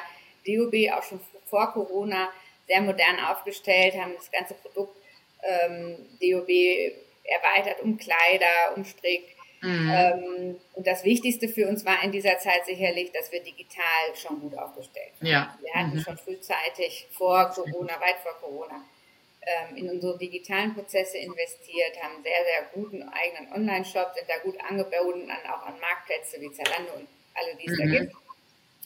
[0.48, 2.30] DOB auch schon vor Corona
[2.68, 4.96] sehr modern aufgestellt, haben das ganze Produkt
[5.44, 6.50] ähm, DOB
[7.24, 9.35] erweitert um Kleider, um Strick,
[9.66, 9.92] Mhm.
[9.92, 14.40] Ähm, und das Wichtigste für uns war in dieser Zeit sicherlich, dass wir digital schon
[14.40, 15.28] gut aufgestellt waren.
[15.28, 15.58] Ja.
[15.60, 16.02] Wir hatten mhm.
[16.02, 18.86] schon frühzeitig vor Corona, weit vor Corona,
[19.42, 24.56] ähm, in unsere digitalen Prozesse investiert, haben sehr, sehr guten eigenen Online-Shop, sind da gut
[24.70, 27.92] angebunden, an, auch an Marktplätze wie Zalando und alle, die es mhm.
[27.92, 28.16] da gibt.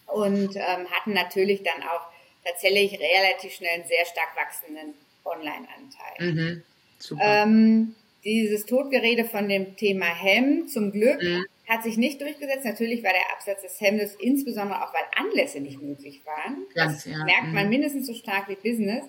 [0.07, 2.07] Und ähm, hatten natürlich dann auch
[2.45, 4.93] tatsächlich relativ schnell einen sehr stark wachsenden
[5.25, 6.33] Online-Anteil.
[6.33, 6.63] Mhm.
[6.99, 7.43] Super.
[7.43, 11.45] Ähm, dieses Totgerede von dem Thema Hemd zum Glück mhm.
[11.67, 12.65] hat sich nicht durchgesetzt.
[12.65, 16.65] Natürlich war der Absatz des Hemdes insbesondere auch, weil Anlässe nicht möglich waren.
[16.73, 17.23] Ganz, das ja.
[17.23, 17.69] merkt man mhm.
[17.69, 19.05] mindestens so stark wie Business,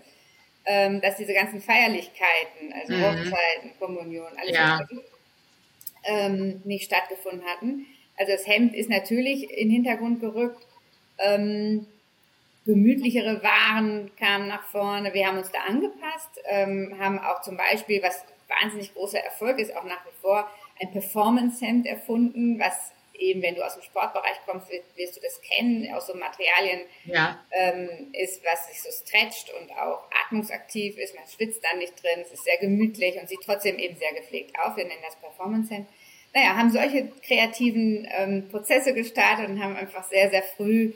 [0.67, 3.03] ähm, dass diese ganzen Feierlichkeiten, also mhm.
[3.03, 4.81] Hochzeiten, Kommunion, alles ja.
[4.81, 4.99] was
[6.05, 7.87] ähm, nicht stattgefunden hatten.
[8.17, 10.67] Also das Hemd ist natürlich in den Hintergrund gerückt.
[11.19, 11.87] Ähm,
[12.67, 15.13] gemütlichere Waren kamen nach vorne.
[15.15, 18.25] Wir haben uns da angepasst, ähm, haben auch zum Beispiel, was
[18.61, 23.65] wahnsinnig großer Erfolg ist, auch nach wie vor ein Performance-Hemd erfunden, was eben, wenn du
[23.65, 27.39] aus dem Sportbereich kommst, wirst, du das kennen, aus so Materialien ja.
[27.51, 31.15] ähm, ist, was sich so stretcht und auch atmungsaktiv ist.
[31.15, 34.59] Man schwitzt dann nicht drin, es ist sehr gemütlich und sieht trotzdem eben sehr gepflegt
[34.59, 34.77] aus.
[34.77, 35.87] Wir nennen das Performance-Hemd.
[36.33, 40.93] Naja, haben solche kreativen ähm, Prozesse gestartet und haben einfach sehr, sehr früh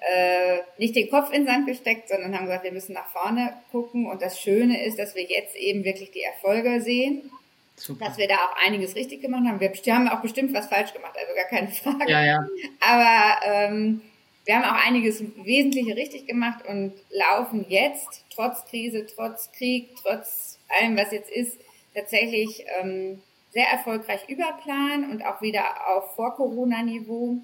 [0.00, 3.54] äh, nicht den Kopf in den Sand gesteckt, sondern haben gesagt, wir müssen nach vorne
[3.70, 4.06] gucken.
[4.06, 7.30] Und das Schöne ist, dass wir jetzt eben wirklich die Erfolge sehen.
[7.76, 8.06] Super.
[8.06, 9.60] Dass wir da auch einiges richtig gemacht haben.
[9.60, 12.10] Wir haben auch bestimmt was falsch gemacht, also gar keine Frage.
[12.10, 12.46] Ja, ja.
[12.80, 14.00] Aber ähm,
[14.46, 20.58] wir haben auch einiges Wesentliche richtig gemacht und laufen jetzt, trotz Krise, trotz Krieg, trotz
[20.68, 21.58] allem, was jetzt ist,
[21.94, 27.38] tatsächlich ähm, sehr erfolgreich über Plan und auch wieder auf Vor-Corona-Niveau.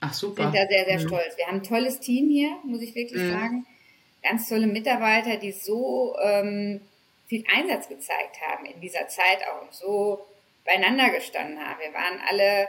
[0.00, 0.44] Ach super.
[0.44, 1.06] Sind da sehr, sehr mhm.
[1.08, 1.36] stolz.
[1.36, 3.30] Wir haben ein tolles Team hier, muss ich wirklich mhm.
[3.30, 3.66] sagen.
[4.22, 6.80] Ganz tolle Mitarbeiter, die so ähm,
[7.26, 10.26] viel Einsatz gezeigt haben in dieser Zeit auch und so
[10.64, 11.80] beieinander gestanden haben.
[11.80, 12.68] Wir waren alle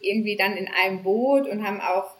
[0.00, 2.10] irgendwie dann in einem Boot und haben auch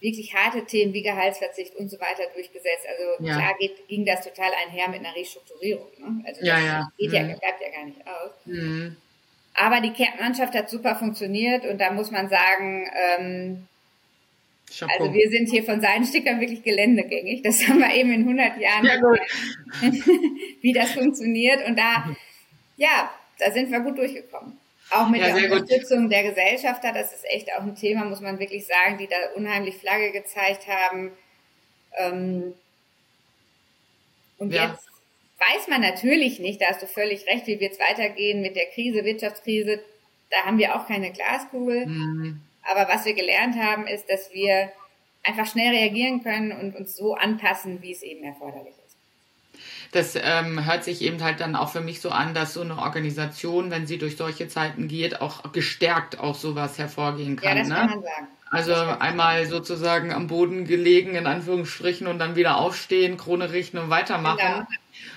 [0.00, 2.86] wirklich harte Themen wie Gehaltsverzicht und so weiter durchgesetzt.
[2.88, 3.36] Also ja.
[3.36, 5.88] klar geht, ging das total einher mit einer Restrukturierung.
[5.98, 6.24] Ne?
[6.26, 6.92] Also das ja, ja.
[6.96, 7.38] geht ja, mhm.
[7.38, 8.30] bleibt ja gar nicht aus.
[8.44, 8.96] Mhm.
[9.60, 13.66] Aber die Mannschaft hat super funktioniert und da muss man sagen, ähm,
[14.86, 17.42] also wir sind hier von Seidenstickern wirklich geländegängig.
[17.42, 19.00] Das haben wir eben in 100 Jahren, ja,
[20.60, 21.66] wie das funktioniert.
[21.66, 22.14] Und da,
[22.76, 24.58] ja, da sind wir gut durchgekommen.
[24.90, 26.12] Auch mit ja, der Unterstützung gut.
[26.12, 29.76] der Gesellschafter, das ist echt auch ein Thema, muss man wirklich sagen, die da unheimlich
[29.76, 31.12] Flagge gezeigt haben.
[31.98, 32.54] Ähm,
[34.38, 34.70] und ja.
[34.70, 34.87] jetzt
[35.38, 38.66] weiß man natürlich nicht, da hast du völlig recht, wie wird es weitergehen mit der
[38.66, 39.80] Krise, Wirtschaftskrise.
[40.30, 41.86] Da haben wir auch keine Glaskugel.
[41.86, 42.40] Mhm.
[42.70, 44.70] Aber was wir gelernt haben, ist, dass wir
[45.22, 48.96] einfach schnell reagieren können und uns so anpassen, wie es eben erforderlich ist.
[49.92, 52.78] Das ähm, hört sich eben halt dann auch für mich so an, dass so eine
[52.78, 57.56] Organisation, wenn sie durch solche Zeiten geht, auch gestärkt auch sowas hervorgehen kann.
[57.56, 57.74] Ja, das ne?
[57.74, 58.28] kann man sagen.
[58.50, 63.90] Also einmal sozusagen am Boden gelegen, in Anführungsstrichen, und dann wieder aufstehen, Krone richten und
[63.90, 64.38] weitermachen.
[64.38, 64.66] Genau.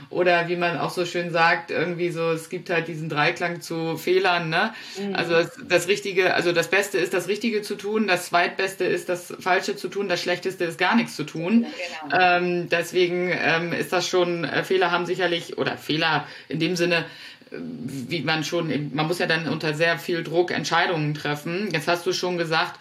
[0.10, 3.98] Oder wie man auch so schön sagt, irgendwie so, es gibt halt diesen Dreiklang zu
[3.98, 4.74] Fehlern, ne?
[4.98, 5.16] Mhm.
[5.16, 5.36] Also
[5.68, 9.76] das, Richtige, also das Beste ist, das Richtige zu tun, das Zweitbeste ist, das Falsche
[9.76, 11.66] zu tun, das Schlechteste ist gar nichts zu tun.
[12.04, 12.20] Genau.
[12.20, 17.06] Ähm, deswegen ähm, ist das schon, äh, Fehler haben sicherlich, oder Fehler in dem Sinne,
[17.52, 21.70] wie man schon, man muss ja dann unter sehr viel Druck Entscheidungen treffen.
[21.72, 22.80] Jetzt hast du schon gesagt,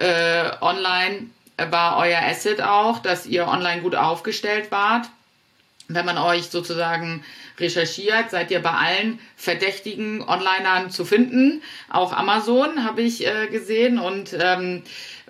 [0.00, 1.26] äh, online
[1.56, 5.06] war euer Asset auch, dass ihr online gut aufgestellt wart.
[5.88, 7.24] Wenn man euch sozusagen
[7.58, 11.62] recherchiert, seid ihr bei allen verdächtigen Onlinern zu finden.
[11.88, 13.98] Auch Amazon habe ich äh, gesehen.
[13.98, 14.82] Und ähm,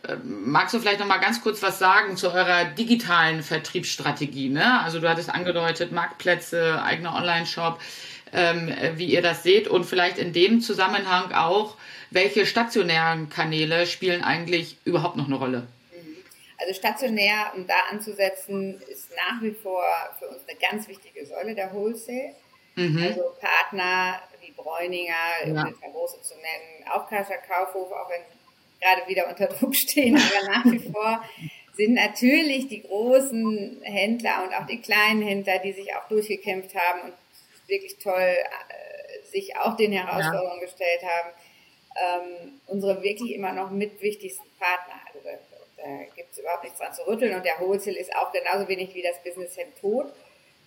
[0.02, 4.48] äh, magst du vielleicht noch mal ganz kurz was sagen zu eurer digitalen Vertriebsstrategie?
[4.48, 4.80] Ne?
[4.82, 7.80] Also du hattest angedeutet, Marktplätze, eigener Online-Shop,
[8.32, 11.76] ähm, wie ihr das seht und vielleicht in dem Zusammenhang auch,
[12.10, 15.66] welche stationären Kanäle spielen eigentlich überhaupt noch eine Rolle?
[16.58, 19.84] Also stationär, um da anzusetzen, ist nach wie vor
[20.18, 22.34] für uns eine ganz wichtige Säule der Wholesale.
[22.74, 23.02] Mhm.
[23.02, 25.14] Also Partner wie Bräuninger,
[25.46, 25.50] ja.
[25.50, 28.22] um den große zu nennen, auch Kascher Kaufhof, auch wenn
[28.80, 31.22] gerade wieder unter Druck stehen, aber nach wie vor
[31.74, 37.02] sind natürlich die großen Händler und auch die kleinen Händler, die sich auch durchgekämpft haben
[37.02, 37.12] und
[37.68, 40.66] wirklich toll äh, sich auch den Herausforderungen ja.
[40.66, 41.30] gestellt haben,
[41.96, 45.00] ähm, unsere wirklich immer noch mit wichtigsten Partner.
[45.06, 45.20] Also
[45.78, 48.68] da, da gibt es überhaupt nichts dran zu rütteln und der Wholesale ist auch genauso
[48.68, 50.12] wenig wie das Business Hemd tot.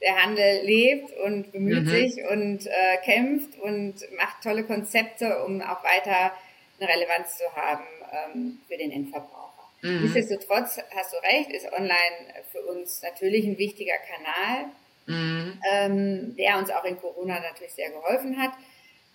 [0.02, 1.90] Der Handel lebt und bemüht mhm.
[1.90, 6.32] sich und äh, kämpft und macht tolle Konzepte, um auch weiter
[6.80, 9.52] eine Relevanz zu haben ähm, für den Endverbraucher.
[9.82, 10.02] Mhm.
[10.02, 14.66] Nichtsdestotrotz hast du recht, ist online für uns natürlich ein wichtiger Kanal,
[15.06, 15.62] mhm.
[15.72, 18.52] ähm, der uns auch in Corona natürlich sehr geholfen hat.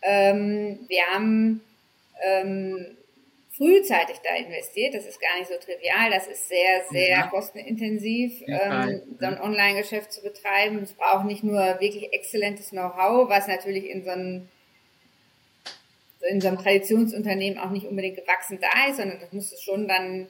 [0.02, 1.64] Ähm, wir haben
[2.22, 2.96] ähm,
[3.56, 4.94] frühzeitig da investiert.
[4.94, 6.10] Das ist gar nicht so trivial.
[6.10, 7.26] Das ist sehr, sehr ja.
[7.28, 10.78] kostenintensiv, ja, ähm, so ein Online-Geschäft zu betreiben.
[10.82, 14.48] Es braucht nicht nur wirklich exzellentes Know-how, was natürlich in so einem
[16.30, 19.86] in so einem Traditionsunternehmen auch nicht unbedingt gewachsen da ist, sondern das musst du schon
[19.86, 20.26] dann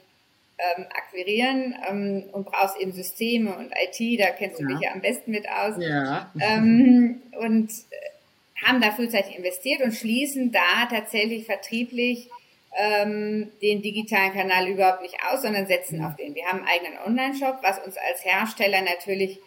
[0.58, 4.68] ähm, akquirieren ähm, und brauchst eben Systeme und IT, da kennst du ja.
[4.68, 5.76] dich ja am besten mit aus.
[5.78, 6.32] Ja.
[6.40, 12.30] Ähm, und äh, haben da frühzeitig investiert und schließen da tatsächlich vertrieblich
[12.76, 16.34] ähm, den digitalen Kanal überhaupt nicht aus, sondern setzen auf den.
[16.34, 19.38] Wir haben einen eigenen Online-Shop, was uns als Hersteller natürlich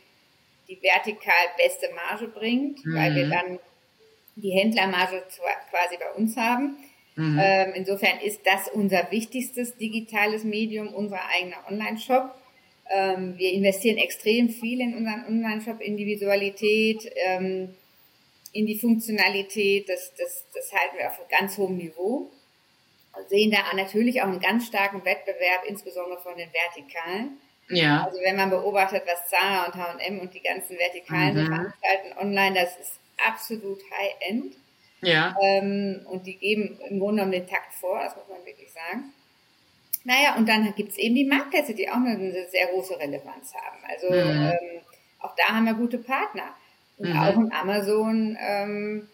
[0.67, 2.95] die vertikal beste Marge bringt, mhm.
[2.95, 3.59] weil wir dann
[4.35, 5.23] die Händlermarge
[5.69, 6.77] quasi bei uns haben.
[7.15, 7.39] Mhm.
[7.41, 12.33] Ähm, insofern ist das unser wichtigstes digitales Medium, unser eigener Online-Shop.
[12.89, 17.75] Ähm, wir investieren extrem viel in unseren Online-Shop, in die Visualität, ähm,
[18.53, 19.89] in die Funktionalität.
[19.89, 22.31] Das, das, das halten wir auf ganz hohem Niveau.
[23.27, 27.37] Sehen da natürlich auch einen ganz starken Wettbewerb, insbesondere von den Vertikalen.
[27.69, 28.05] Ja.
[28.05, 31.47] Also wenn man beobachtet, was Zara und H&M und die ganzen Vertikalen mhm.
[31.47, 34.55] veranstalten online, das ist absolut High-End.
[35.01, 35.35] Ja.
[35.41, 39.13] Ähm, und die geben im Grunde genommen den Takt vor, das muss man wirklich sagen.
[40.03, 43.77] Naja, und dann gibt es eben die Marktplätze, die auch eine sehr große Relevanz haben.
[43.87, 44.49] Also mhm.
[44.49, 44.81] ähm,
[45.19, 46.55] auch da haben wir gute Partner.
[46.97, 47.19] Und mhm.
[47.19, 49.09] auch in Amazon ähm,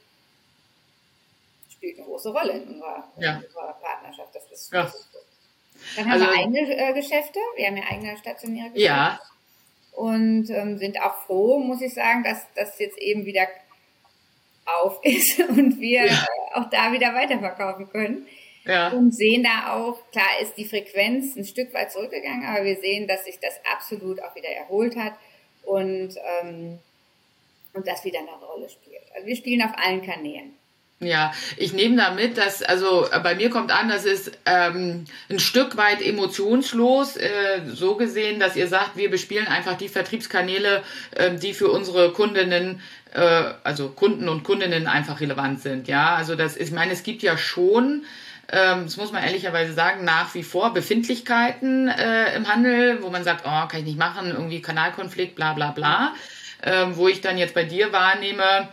[1.75, 3.37] spielt eine große Rolle in unserer, ja.
[3.37, 4.33] in unserer Partnerschaft.
[4.33, 4.83] Das ist, ja.
[4.83, 5.09] das ist
[5.95, 8.87] Dann haben also, wir eigene äh, Geschäfte, wir haben ja eigene stationäre Geschäfte.
[8.87, 9.19] Ja.
[9.91, 13.47] Und ähm, sind auch froh, muss ich sagen, dass das jetzt eben wieder
[14.65, 16.27] auf ist und wir ja.
[16.53, 18.27] auch da wieder weiterverkaufen können.
[18.65, 18.89] Ja.
[18.89, 23.07] Und sehen da auch, klar ist die Frequenz ein Stück weit zurückgegangen, aber wir sehen,
[23.07, 25.13] dass sich das absolut auch wieder erholt hat
[25.63, 26.79] und, ähm,
[27.73, 29.03] und das wieder eine Rolle spielt.
[29.13, 30.55] Also wir spielen auf allen Kanälen.
[31.01, 35.39] Ja, ich nehme da mit, dass, also bei mir kommt an, das ist ähm, ein
[35.39, 37.29] Stück weit emotionslos, äh,
[37.67, 42.81] so gesehen, dass ihr sagt, wir bespielen einfach die Vertriebskanäle, äh, die für unsere Kundinnen,
[43.13, 45.89] äh, also Kunden und Kundinnen einfach relevant sind.
[45.89, 48.05] Ja, also das ist, ich meine, es gibt ja schon,
[48.49, 53.25] ähm, das muss man ehrlicherweise sagen, nach wie vor Befindlichkeiten äh, im Handel, wo man
[53.25, 56.13] sagt, oh, kann ich nicht machen, irgendwie Kanalkonflikt, bla bla bla,
[56.63, 58.69] ähm, wo ich dann jetzt bei dir wahrnehme,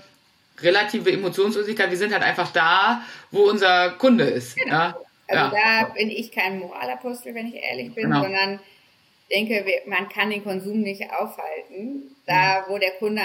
[0.62, 1.90] relative Emotionslosigkeit.
[1.90, 4.57] Wir sind halt einfach da, wo unser Kunde ist.
[4.57, 4.72] Genau.
[4.72, 4.96] Ja?
[5.29, 5.83] Also ja.
[5.83, 8.22] da bin ich kein Moralapostel, wenn ich ehrlich bin, genau.
[8.22, 8.61] sondern
[9.31, 12.14] denke, man kann den Konsum nicht aufhalten.
[12.27, 13.22] Da, wo der Kunde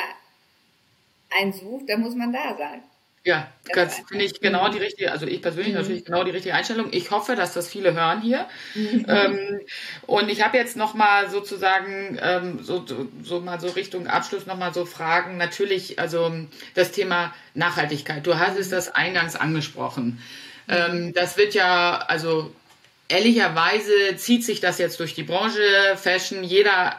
[1.38, 2.82] einen sucht, da muss man da sein.
[3.28, 5.82] Ja, das finde ich genau die richtige, also ich persönlich mhm.
[5.82, 6.88] natürlich genau die richtige Einstellung.
[6.92, 8.48] Ich hoffe, dass das viele hören hier.
[8.74, 9.06] Mhm.
[9.06, 9.60] Ähm,
[10.04, 12.86] und ich habe jetzt nochmal sozusagen ähm, so,
[13.22, 15.36] so mal so Richtung Abschluss nochmal so Fragen.
[15.36, 16.32] Natürlich, also
[16.74, 18.26] das Thema Nachhaltigkeit.
[18.26, 20.24] Du hast es das eingangs angesprochen.
[20.68, 20.74] Mhm.
[20.74, 22.56] Ähm, das wird ja, also
[23.10, 25.60] ehrlicherweise zieht sich das jetzt durch die Branche,
[25.98, 26.96] Fashion, jeder,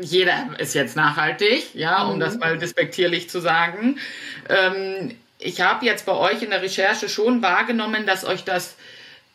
[0.00, 2.40] jeder ist jetzt nachhaltig, ja, um das mhm.
[2.40, 4.00] mal despektierlich zu sagen.
[4.48, 8.76] Ähm, ich habe jetzt bei euch in der Recherche schon wahrgenommen, dass euch das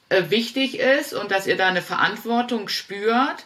[0.10, 3.46] äh, wichtig ist und dass ihr da eine Verantwortung spürt.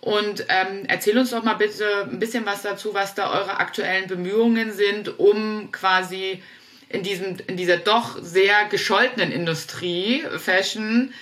[0.00, 4.08] Und ähm, erzähl uns doch mal bitte ein bisschen was dazu, was da eure aktuellen
[4.08, 6.42] Bemühungen sind, um quasi
[6.88, 11.12] in, diesem, in dieser doch sehr gescholtenen Industrie, Fashion,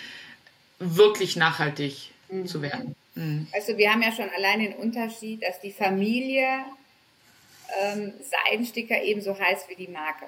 [0.79, 2.47] wirklich nachhaltig mhm.
[2.47, 2.95] zu werden.
[3.15, 3.49] Mhm.
[3.53, 6.61] Also wir haben ja schon allein den Unterschied, dass die Familie
[7.83, 10.27] ähm, Seidensticker ebenso heißt wie die Marke.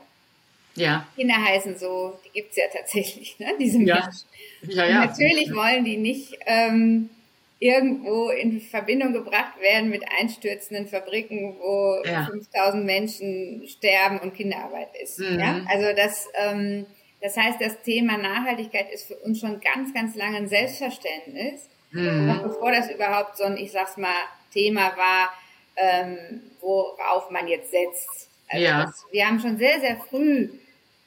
[0.74, 1.06] Ja.
[1.16, 3.54] Kinder heißen so, die gibt es ja tatsächlich, ne?
[3.58, 3.94] diese ja.
[3.96, 4.28] Menschen.
[4.62, 5.06] Ja, ja.
[5.06, 7.10] natürlich wollen die nicht ähm,
[7.58, 12.26] irgendwo in Verbindung gebracht werden mit einstürzenden Fabriken, wo ja.
[12.26, 15.18] 5000 Menschen sterben und Kinderarbeit ist.
[15.18, 15.38] Mhm.
[15.38, 15.60] Ja?
[15.68, 16.86] Also das, ähm,
[17.20, 21.68] das heißt, das Thema Nachhaltigkeit ist für uns schon ganz, ganz lange ein Selbstverständnis.
[21.92, 22.26] Mhm.
[22.26, 24.14] Noch bevor das überhaupt so ein, ich sag's mal,
[24.52, 25.32] Thema war,
[25.76, 28.29] ähm, worauf man jetzt setzt.
[28.50, 28.84] Also ja.
[28.84, 30.50] das, wir haben schon sehr, sehr früh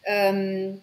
[0.05, 0.81] ähm,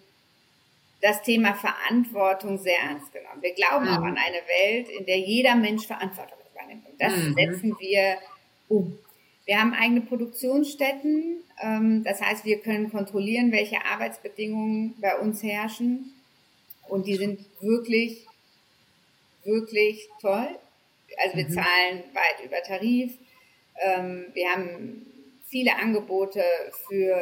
[1.01, 3.41] das Thema Verantwortung sehr ernst genommen.
[3.41, 3.91] Wir glauben mhm.
[3.91, 6.87] auch an eine Welt, in der jeder Mensch Verantwortung übernimmt.
[6.87, 7.33] Und das mhm.
[7.33, 8.17] setzen wir
[8.69, 8.97] um.
[9.45, 11.37] Wir haben eigene Produktionsstätten.
[11.61, 16.13] Ähm, das heißt, wir können kontrollieren, welche Arbeitsbedingungen bei uns herrschen.
[16.87, 18.27] Und die sind wirklich,
[19.43, 20.49] wirklich toll.
[21.23, 21.53] Also wir mhm.
[21.53, 23.13] zahlen weit über Tarif.
[23.81, 25.10] Ähm, wir haben
[25.51, 26.43] viele Angebote
[26.87, 27.21] für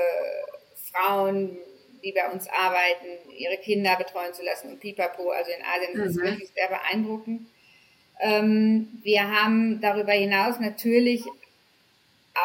[0.92, 1.58] Frauen,
[2.04, 5.32] die bei uns arbeiten, ihre Kinder betreuen zu lassen und pipapo.
[5.32, 6.04] Also in Asien mhm.
[6.04, 7.48] ist es wirklich sehr beeindruckend.
[8.22, 11.24] Ähm, wir haben darüber hinaus natürlich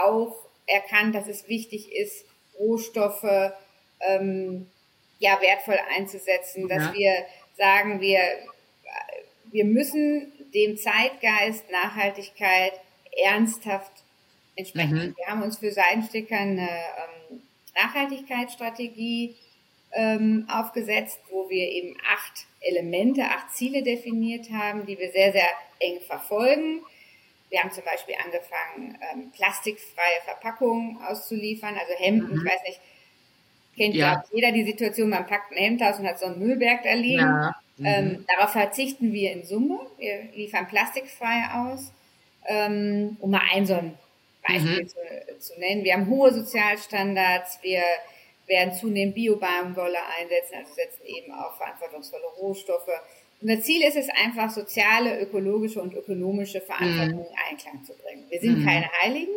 [0.03, 0.35] auch
[0.67, 2.25] erkannt, dass es wichtig ist,
[2.59, 3.53] Rohstoffe
[4.01, 4.67] ähm,
[5.19, 6.95] ja wertvoll einzusetzen, dass ja.
[6.95, 7.13] wir
[7.57, 8.21] sagen, wir,
[9.51, 12.73] wir müssen dem Zeitgeist Nachhaltigkeit
[13.25, 14.04] ernsthaft
[14.57, 14.97] entsprechen.
[14.97, 15.17] Mhm.
[15.17, 17.43] Wir haben uns für Seidensticker eine ähm,
[17.75, 19.37] Nachhaltigkeitsstrategie
[19.93, 25.49] ähm, aufgesetzt, wo wir eben acht Elemente, acht Ziele definiert haben, die wir sehr, sehr
[25.81, 26.83] eng verfolgen.
[27.51, 32.39] Wir haben zum Beispiel angefangen, ähm, plastikfreie Verpackungen auszuliefern, also Hemden, mhm.
[32.39, 32.81] ich weiß nicht,
[33.77, 36.83] kennt ja jeder die Situation, man packt ein Hemd aus und hat so einen Müllberg
[36.83, 37.21] da liegen.
[37.21, 37.57] Ja.
[37.77, 37.87] Mhm.
[37.87, 39.81] Ähm, darauf verzichten wir in Summe.
[39.99, 41.93] Wir liefern plastikfrei aus,
[42.47, 43.99] ähm, um mal ein so ein
[44.47, 44.89] Beispiel mhm.
[44.89, 44.97] zu,
[45.39, 45.85] zu, nennen.
[45.85, 47.83] Wir haben hohe Sozialstandards, wir
[48.47, 52.91] werden zunehmend Biobaumwolle einsetzen, also setzen eben auf verantwortungsvolle Rohstoffe.
[53.41, 57.27] Unser Ziel ist es einfach, soziale, ökologische und ökonomische Verantwortung mhm.
[57.27, 58.25] in Einklang zu bringen.
[58.29, 58.67] Wir sind mhm.
[58.67, 59.33] keine Heiligen.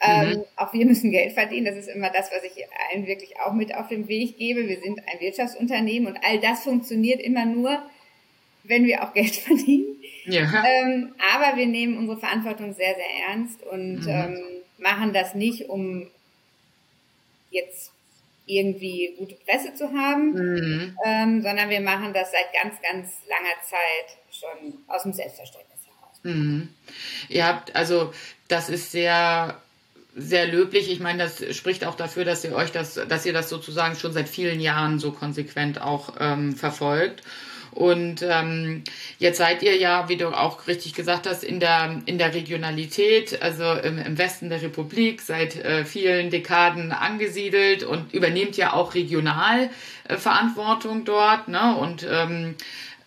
[0.00, 0.44] Ähm, mhm.
[0.56, 1.66] Auch wir müssen Geld verdienen.
[1.66, 4.68] Das ist immer das, was ich allen wirklich auch mit auf den Weg gebe.
[4.68, 7.82] Wir sind ein Wirtschaftsunternehmen und all das funktioniert immer nur,
[8.64, 9.97] wenn wir auch Geld verdienen.
[10.28, 10.64] Ja.
[10.64, 14.08] Ähm, aber wir nehmen unsere Verantwortung sehr, sehr ernst und mhm.
[14.08, 14.38] ähm,
[14.78, 16.06] machen das nicht, um
[17.50, 17.92] jetzt
[18.46, 20.96] irgendwie gute Presse zu haben, mhm.
[21.04, 26.18] ähm, sondern wir machen das seit ganz, ganz langer Zeit schon aus dem Selbstverständnis heraus.
[26.22, 26.68] Mhm.
[27.28, 28.12] Ihr habt, also
[28.48, 29.60] das ist sehr
[30.18, 30.90] sehr löblich.
[30.90, 34.12] Ich meine, das spricht auch dafür, dass ihr euch das, dass ihr das sozusagen schon
[34.12, 37.22] seit vielen Jahren so konsequent auch ähm, verfolgt.
[37.72, 38.82] Und ähm,
[39.18, 43.42] jetzt seid ihr ja, wie du auch richtig gesagt hast, in der, in der Regionalität,
[43.42, 48.94] also im, im Westen der Republik, seit äh, vielen Dekaden angesiedelt und übernehmt ja auch
[48.94, 49.70] regional
[50.08, 51.48] äh, Verantwortung dort.
[51.48, 51.76] Ne?
[51.76, 52.54] Und ähm,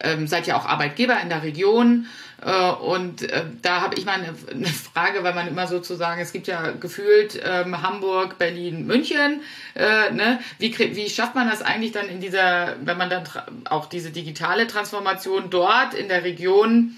[0.04, 2.08] ähm, seid ja auch Arbeitgeber in der Region.
[2.44, 6.32] Äh, und äh, da habe ich mal eine, eine, Frage, weil man immer sozusagen, es
[6.34, 9.42] gibt ja gefühlt ähm, Hamburg, Berlin, München.
[9.76, 10.40] Äh, ne?
[10.58, 13.24] wie, wie schafft man das eigentlich dann in dieser, wenn man dann
[13.66, 16.96] auch diese digitale Transformation dort in der Region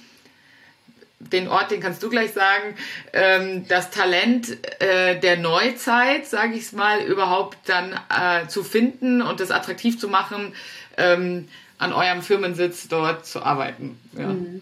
[1.32, 2.76] den Ort, den kannst du gleich sagen,
[3.14, 9.22] ähm, das Talent äh, der Neuzeit, sage ich es mal, überhaupt dann äh, zu finden
[9.22, 10.54] und das attraktiv zu machen,
[10.98, 11.48] ähm,
[11.84, 14.00] an eurem Firmensitz dort zu arbeiten.
[14.18, 14.28] Ja.
[14.28, 14.62] Mhm.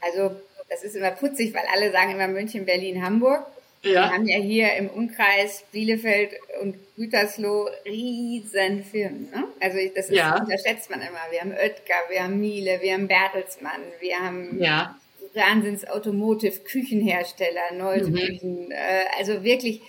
[0.00, 0.36] Also
[0.68, 3.46] das ist immer putzig, weil alle sagen immer München, Berlin, Hamburg.
[3.82, 3.92] Ja.
[3.92, 9.30] Wir haben ja hier im Umkreis Bielefeld und Gütersloh riesen Firmen.
[9.30, 9.44] Ne?
[9.60, 10.40] Also das ist, ja.
[10.40, 11.20] unterschätzt man immer.
[11.30, 14.98] Wir haben Oetker, wir haben Miele, wir haben Bertelsmann, wir haben ja.
[15.34, 18.70] Wahnsinns Automotive, Küchenhersteller, Neue mhm.
[18.70, 19.82] Äh, also wirklich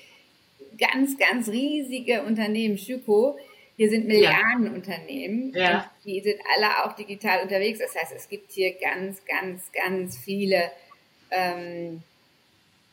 [0.78, 2.78] ganz, ganz riesige Unternehmen.
[2.78, 3.38] Schüko,
[3.78, 5.54] hier sind Milliardenunternehmen.
[5.56, 5.90] Ja.
[6.04, 7.80] die sind alle auch digital unterwegs.
[7.80, 10.72] Das heißt, es gibt hier ganz, ganz, ganz viele
[11.30, 12.02] ähm,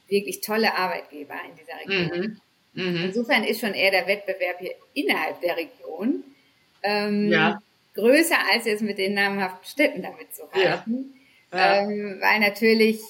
[0.09, 2.41] wirklich tolle Arbeitgeber in dieser Region.
[2.75, 2.91] Mhm.
[2.93, 3.05] Mhm.
[3.07, 6.23] Insofern ist schon eher der Wettbewerb hier innerhalb der Region
[6.83, 7.63] ähm, ja.
[7.95, 11.15] größer als jetzt mit den namhaften Städten damit zu halten.
[11.51, 11.81] Ja.
[11.81, 13.01] Ähm, weil natürlich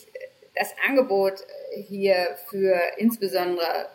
[0.54, 1.40] das Angebot
[1.88, 3.88] hier für insbesondere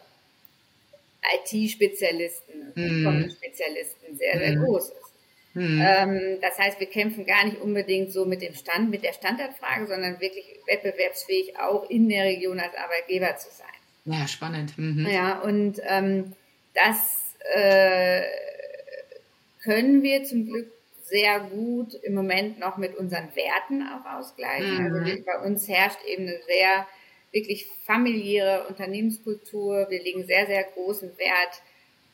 [1.35, 3.29] IT-Spezialisten, mhm.
[3.29, 4.63] Spezialisten sehr, sehr mhm.
[4.63, 5.09] groß ist.
[5.53, 5.81] Mhm.
[5.83, 9.87] Ähm, das heißt, wir kämpfen gar nicht unbedingt so mit dem Stand, mit der Standardfrage,
[9.87, 13.67] sondern wirklich wettbewerbsfähig auch in der Region als Arbeitgeber zu sein.
[14.05, 14.77] Ja, spannend.
[14.77, 15.07] Mhm.
[15.07, 16.33] Ja, und ähm,
[16.73, 18.21] das äh,
[19.63, 20.71] können wir zum Glück
[21.03, 24.85] sehr gut im Moment noch mit unseren Werten auch ausgleichen.
[24.85, 25.25] Also mhm.
[25.25, 26.87] bei uns herrscht eben eine sehr
[27.31, 29.87] wirklich familiäre Unternehmenskultur.
[29.89, 31.61] Wir legen sehr, sehr großen Wert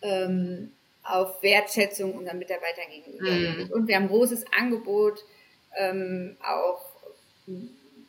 [0.02, 0.72] ähm,
[1.04, 3.32] auf Wertschätzung unseren Mitarbeitern gegenüber.
[3.32, 3.72] Mhm.
[3.72, 5.20] Und wir haben ein großes Angebot
[5.78, 6.82] ähm, auch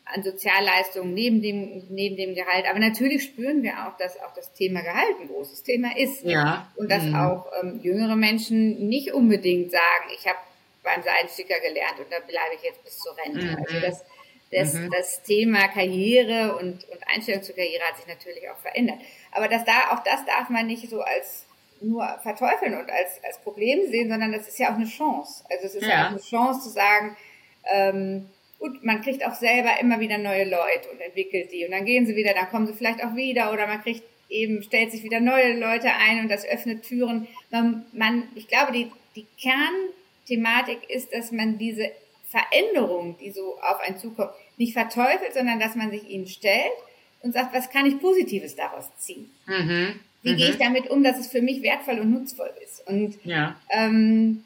[0.07, 2.65] an Sozialleistungen neben dem, neben dem Gehalt.
[2.69, 6.23] Aber natürlich spüren wir auch, dass auch das Thema Gehalt ein großes Thema ist.
[6.23, 6.73] Ja.
[6.77, 7.17] Und dass mhm.
[7.17, 10.39] auch ähm, jüngere Menschen nicht unbedingt sagen, ich habe
[10.83, 13.45] beim Seidensticker gelernt und da bleibe ich jetzt bis zur Rente.
[13.45, 13.65] Mhm.
[13.67, 14.05] Also das
[14.51, 14.91] das, mhm.
[14.91, 18.99] das Thema Karriere und, und Einstellung zur Karriere hat sich natürlich auch verändert.
[19.33, 21.47] Aber das da, auch das darf man nicht so als
[21.81, 25.45] nur verteufeln und als, als Problem sehen, sondern das ist ja auch eine Chance.
[25.51, 27.17] Also es ist ja, ja auch eine Chance zu sagen,
[27.73, 31.85] ähm, gut, man kriegt auch selber immer wieder neue Leute und entwickelt die und dann
[31.85, 35.03] gehen sie wieder, dann kommen sie vielleicht auch wieder oder man kriegt eben, stellt sich
[35.03, 37.29] wieder neue Leute ein und das öffnet Türen.
[37.51, 41.91] Man, man ich glaube, die, die Kernthematik ist, dass man diese
[42.29, 46.73] Veränderungen, die so auf einen zukommen, nicht verteufelt, sondern dass man sich ihnen stellt
[47.23, 49.31] und sagt, was kann ich Positives daraus ziehen?
[49.47, 50.01] Mhm.
[50.23, 50.37] Wie mhm.
[50.37, 52.87] gehe ich damit um, dass es für mich wertvoll und nutzvoll ist?
[52.87, 53.61] Und ja.
[53.71, 54.45] ähm,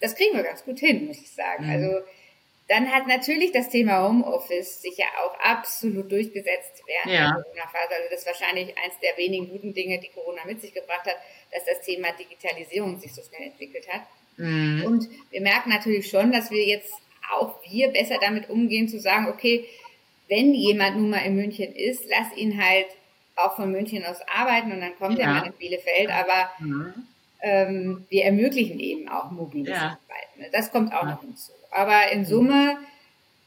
[0.00, 1.66] das kriegen wir ganz gut hin, muss ich sagen.
[1.66, 1.70] Mhm.
[1.70, 2.00] Also
[2.68, 7.26] dann hat natürlich das Thema Homeoffice sich ja auch absolut durchgesetzt während ja.
[7.26, 7.94] der Corona-Phase.
[7.94, 11.16] Also das ist wahrscheinlich eins der wenigen guten Dinge, die Corona mit sich gebracht hat,
[11.52, 14.02] dass das Thema Digitalisierung sich so schnell entwickelt hat.
[14.38, 14.84] Mhm.
[14.84, 16.92] Und wir merken natürlich schon, dass wir jetzt
[17.32, 19.64] auch wir besser damit umgehen, zu sagen, okay,
[20.28, 22.86] wenn jemand nun mal in München ist, lass ihn halt
[23.36, 25.26] auch von München aus arbeiten und dann kommt ja.
[25.26, 26.94] er mal in Bielefeld, aber mhm.
[27.40, 29.98] ähm, wir ermöglichen eben auch mobiles ja.
[30.08, 30.52] Arbeiten.
[30.52, 31.10] Das kommt auch ja.
[31.10, 31.52] noch hinzu.
[31.70, 32.78] Aber in Summe,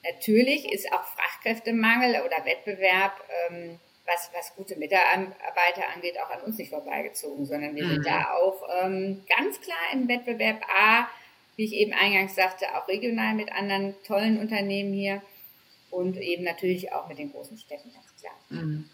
[0.03, 3.13] natürlich ist auch Fachkräftemangel oder Wettbewerb,
[3.49, 7.89] ähm, was, was gute Mitarbeiter angeht, auch an uns nicht vorbeigezogen, sondern wir mhm.
[7.89, 11.07] sind da auch ähm, ganz klar im Wettbewerb A
[11.57, 15.21] wie ich eben eingangs sagte, auch regional mit anderen tollen Unternehmen hier
[15.89, 18.33] und eben natürlich auch mit den großen Städten, ganz klar.
[18.49, 18.85] Mhm.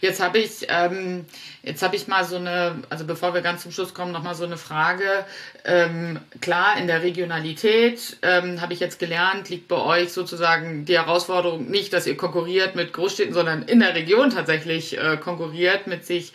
[0.00, 1.26] Jetzt habe ich, ähm,
[1.62, 4.34] jetzt habe ich mal so eine, also bevor wir ganz zum Schluss kommen, noch mal
[4.34, 5.26] so eine Frage.
[5.64, 10.96] Ähm, klar, in der Regionalität ähm, habe ich jetzt gelernt, liegt bei euch sozusagen die
[10.96, 16.06] Herausforderung nicht, dass ihr konkurriert mit Großstädten, sondern in der Region tatsächlich äh, konkurriert mit
[16.06, 16.32] sich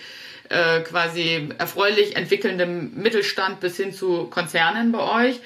[0.49, 5.39] äh, quasi erfreulich entwickelndem Mittelstand bis hin zu Konzernen bei euch.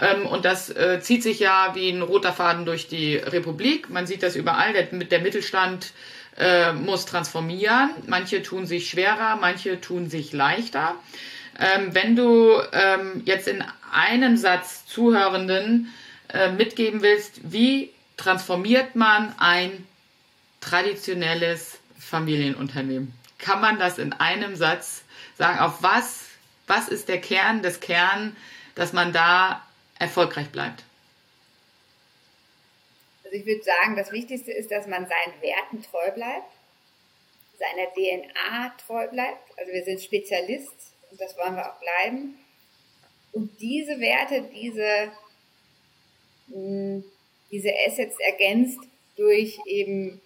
[0.00, 3.90] Ähm, und das äh, zieht sich ja wie ein roter Faden durch die Republik.
[3.90, 4.72] Man sieht das überall.
[4.72, 5.92] Der, der Mittelstand
[6.38, 7.90] äh, muss transformieren.
[8.06, 10.94] Manche tun sich schwerer, manche tun sich leichter.
[11.58, 15.92] Ähm, wenn du ähm, jetzt in einem Satz Zuhörenden
[16.32, 19.86] äh, mitgeben willst, wie transformiert man ein
[20.60, 23.12] traditionelles Familienunternehmen?
[23.38, 25.02] Kann man das in einem Satz
[25.36, 25.58] sagen?
[25.58, 26.26] Auf was,
[26.66, 28.34] was ist der Kern des Kern,
[28.74, 29.62] dass man da
[30.00, 30.82] erfolgreich bleibt?
[33.22, 36.50] Also ich würde sagen, das Wichtigste ist, dass man seinen Werten treu bleibt,
[37.58, 39.56] seiner DNA treu bleibt.
[39.56, 42.36] Also wir sind Spezialist und das wollen wir auch bleiben.
[43.32, 45.12] Und diese Werte, diese,
[46.48, 47.04] hm,
[47.52, 48.80] diese Assets ergänzt
[49.16, 50.20] durch eben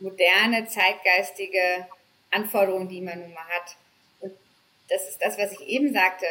[0.00, 1.86] moderne, zeitgeistige
[2.30, 3.76] Anforderungen, die man nun mal hat.
[4.20, 4.32] Und
[4.88, 6.26] das ist das, was ich eben sagte.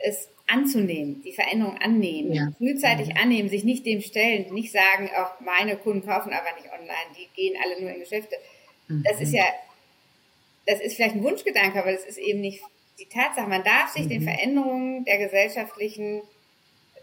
[0.00, 2.52] Es anzunehmen, die Veränderung annehmen, ja.
[2.58, 3.16] frühzeitig mhm.
[3.16, 7.28] annehmen, sich nicht dem stellen, nicht sagen, auch meine Kunden kaufen aber nicht online, die
[7.34, 8.36] gehen alle nur in Geschäfte.
[8.88, 9.02] Mhm.
[9.04, 9.44] Das ist ja,
[10.66, 12.62] das ist vielleicht ein Wunschgedanke, aber das ist eben nicht
[12.98, 13.48] die Tatsache.
[13.48, 14.10] Man darf sich mhm.
[14.10, 16.22] den Veränderungen der gesellschaftlichen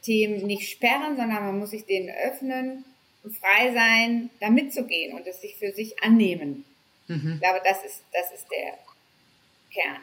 [0.01, 2.85] Themen nicht sperren, sondern man muss sich denen öffnen
[3.23, 6.65] und frei sein, da mitzugehen und es sich für sich annehmen.
[7.07, 7.33] Mhm.
[7.35, 8.77] Ich glaube, das ist, das ist der
[9.73, 10.01] Kern.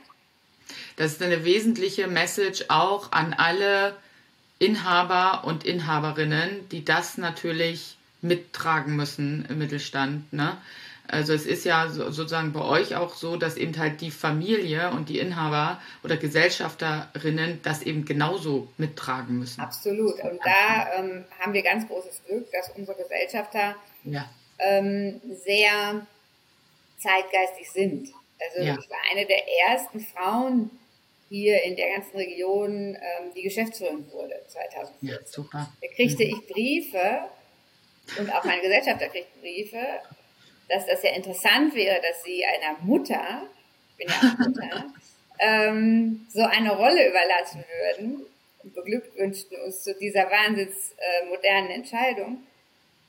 [0.97, 3.95] Das ist eine wesentliche Message auch an alle
[4.59, 10.33] Inhaber und Inhaberinnen, die das natürlich mittragen müssen im Mittelstand.
[10.33, 10.59] Ne?
[11.09, 15.09] Also es ist ja sozusagen bei euch auch so, dass eben halt die Familie und
[15.09, 19.61] die Inhaber oder Gesellschafterinnen das eben genauso mittragen müssen.
[19.61, 20.15] Absolut.
[20.23, 24.29] Und da ähm, haben wir ganz großes Glück, dass unsere Gesellschafter ja.
[24.59, 26.07] ähm, sehr
[26.99, 28.09] zeitgeistig sind.
[28.47, 28.77] Also ja.
[28.79, 30.71] ich war eine der ersten Frauen,
[31.31, 35.09] hier in der ganzen Region ähm, die Geschäftsführerin wurde 2014.
[35.09, 35.73] Ja, super.
[35.81, 36.31] Da kriegte mhm.
[36.31, 37.21] ich Briefe
[38.19, 39.79] und auch meine Gesellschafter kriegt Briefe,
[40.69, 43.43] dass das ja interessant wäre, dass sie einer Mutter,
[43.91, 44.95] ich bin ja auch Mutter,
[45.39, 48.27] ähm, so eine Rolle überlassen würden
[48.65, 52.45] und beglückwünschten uns zu dieser wahnsinns äh, modernen Entscheidung.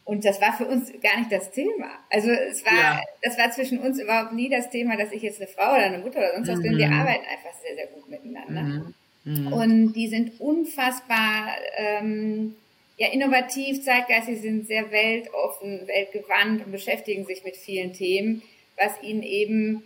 [0.03, 1.91] Und das war für uns gar nicht das Thema.
[2.09, 3.01] Also es war, ja.
[3.21, 5.99] das war zwischen uns überhaupt nie das Thema, dass ich jetzt eine Frau oder eine
[5.99, 6.63] Mutter oder sonst was mhm.
[6.63, 6.77] bin.
[6.77, 8.61] Wir arbeiten einfach sehr, sehr gut miteinander.
[8.61, 8.93] Mhm.
[9.23, 9.53] Mhm.
[9.53, 12.55] Und die sind unfassbar ähm,
[12.97, 18.41] ja, innovativ, zeitgeistig, sind sehr weltoffen, weltgewandt und beschäftigen sich mit vielen Themen,
[18.77, 19.83] was ihnen eben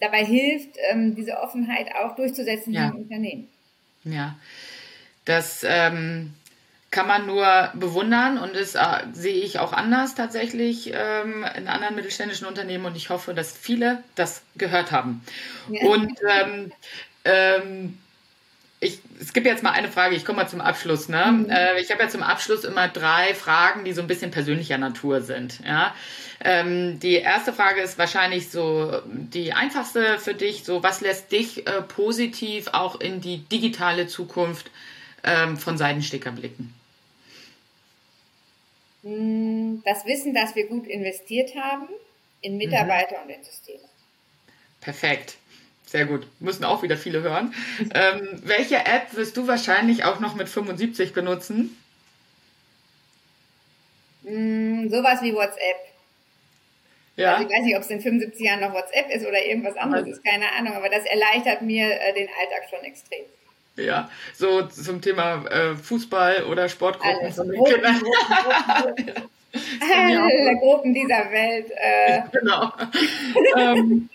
[0.00, 2.88] dabei hilft, ähm, diese Offenheit auch durchzusetzen ja.
[2.90, 3.48] im Unternehmen.
[4.04, 4.38] Ja,
[5.24, 6.34] das ähm,
[6.94, 8.80] kann man nur bewundern und das äh,
[9.12, 14.04] sehe ich auch anders tatsächlich ähm, in anderen mittelständischen Unternehmen und ich hoffe, dass viele
[14.14, 15.20] das gehört haben.
[15.68, 15.88] Ja.
[15.88, 16.72] Und ähm,
[17.24, 17.98] ähm,
[18.78, 21.08] ich, es gibt jetzt mal eine Frage, ich komme mal zum Abschluss.
[21.08, 21.32] Ne?
[21.32, 21.50] Mhm.
[21.50, 25.20] Äh, ich habe ja zum Abschluss immer drei Fragen, die so ein bisschen persönlicher Natur
[25.20, 25.58] sind.
[25.66, 25.92] Ja?
[26.44, 30.62] Ähm, die erste Frage ist wahrscheinlich so die einfachste für dich.
[30.62, 34.70] So, was lässt dich äh, positiv auch in die digitale Zukunft
[35.24, 36.72] ähm, von Seidensticker blicken?
[39.04, 41.88] Hm, das Wissen, dass wir gut investiert haben
[42.40, 43.24] in Mitarbeiter mhm.
[43.24, 43.84] und in Systeme.
[44.80, 45.36] Perfekt.
[45.86, 46.26] Sehr gut.
[46.40, 47.54] Müssen auch wieder viele hören.
[47.94, 51.76] ähm, welche App wirst du wahrscheinlich auch noch mit 75 benutzen?
[54.22, 55.76] Mm, sowas wie WhatsApp.
[57.16, 57.34] Ja.
[57.34, 60.08] Also ich weiß nicht, ob es in 75 Jahren noch WhatsApp ist oder irgendwas anderes,
[60.08, 63.24] ist keine Ahnung, aber das erleichtert mir äh, den Alltag schon extrem.
[63.76, 67.36] Ja, so zum Thema äh, Fußball oder Sportgruppen Alles.
[67.36, 68.00] von den Gruppen, Kindern.
[68.00, 69.30] Gruppen, Gruppen.
[69.92, 71.70] Alle Gruppen dieser Welt.
[71.76, 72.22] Äh.
[72.32, 72.72] Genau.
[73.56, 74.08] ähm,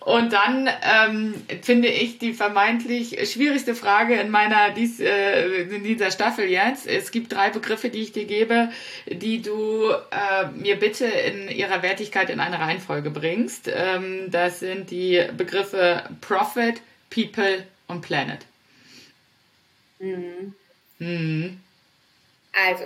[0.00, 6.10] und dann ähm, finde ich die vermeintlich schwierigste Frage in meiner dies, äh, in dieser
[6.10, 6.86] Staffel jetzt.
[6.86, 8.70] Es gibt drei Begriffe, die ich dir gebe,
[9.06, 13.70] die du äh, mir bitte in ihrer Wertigkeit in eine Reihenfolge bringst.
[13.74, 18.40] Ähm, das sind die Begriffe Profit, People und Planet.
[20.04, 20.54] Mhm.
[20.98, 21.60] Mhm.
[22.52, 22.84] Also,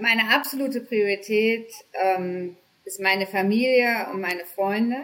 [0.00, 4.96] meine absolute Priorität ähm, ist meine Familie und meine Freunde.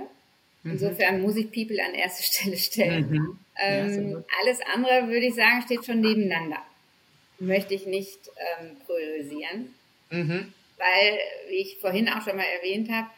[0.62, 0.72] Mhm.
[0.72, 3.10] Insofern muss ich People an erste Stelle stellen.
[3.10, 3.38] Mhm.
[3.60, 6.62] Ähm, ja, alles andere, würde ich sagen, steht schon nebeneinander.
[7.38, 8.18] Möchte ich nicht
[8.60, 9.74] ähm, priorisieren.
[10.10, 10.52] Mhm.
[10.76, 13.08] Weil, wie ich vorhin auch schon mal erwähnt habe,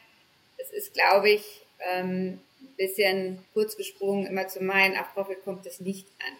[0.58, 1.42] es ist, glaube ich,
[1.92, 6.34] ähm, ein bisschen kurz gesprungen, immer zu meinen, auf Profit kommt es nicht an.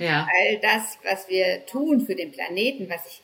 [0.00, 0.26] Ja.
[0.34, 3.20] All das, was wir tun für den Planeten, was ich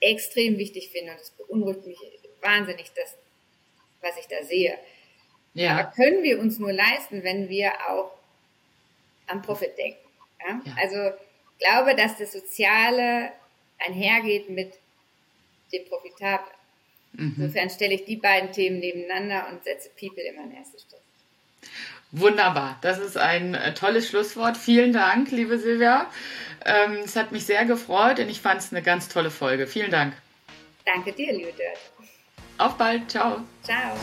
[0.00, 1.98] extrem wichtig finde, und es beunruhigt mich
[2.40, 3.16] wahnsinnig, das,
[4.00, 4.78] was ich da sehe.
[5.52, 5.78] Ja.
[5.78, 8.12] Aber können wir uns nur leisten, wenn wir auch
[9.26, 9.98] am Profit denken.
[10.40, 10.62] Ja?
[10.64, 10.76] Ja.
[10.80, 11.16] Also
[11.58, 13.32] glaube, dass das Soziale
[13.78, 14.72] einhergeht mit
[15.70, 16.56] dem Profitablen.
[17.12, 17.34] Mhm.
[17.36, 21.02] Insofern stelle ich die beiden Themen nebeneinander und setze People immer an erste Stelle.
[22.12, 24.56] Wunderbar, das ist ein äh, tolles Schlusswort.
[24.56, 26.06] Vielen Dank, liebe Silvia.
[26.64, 29.66] Ähm, es hat mich sehr gefreut und ich fand es eine ganz tolle Folge.
[29.66, 30.14] Vielen Dank.
[30.84, 31.78] Danke dir, liebe Dirt.
[32.58, 33.42] Auf bald, ciao.
[33.62, 33.96] Ciao.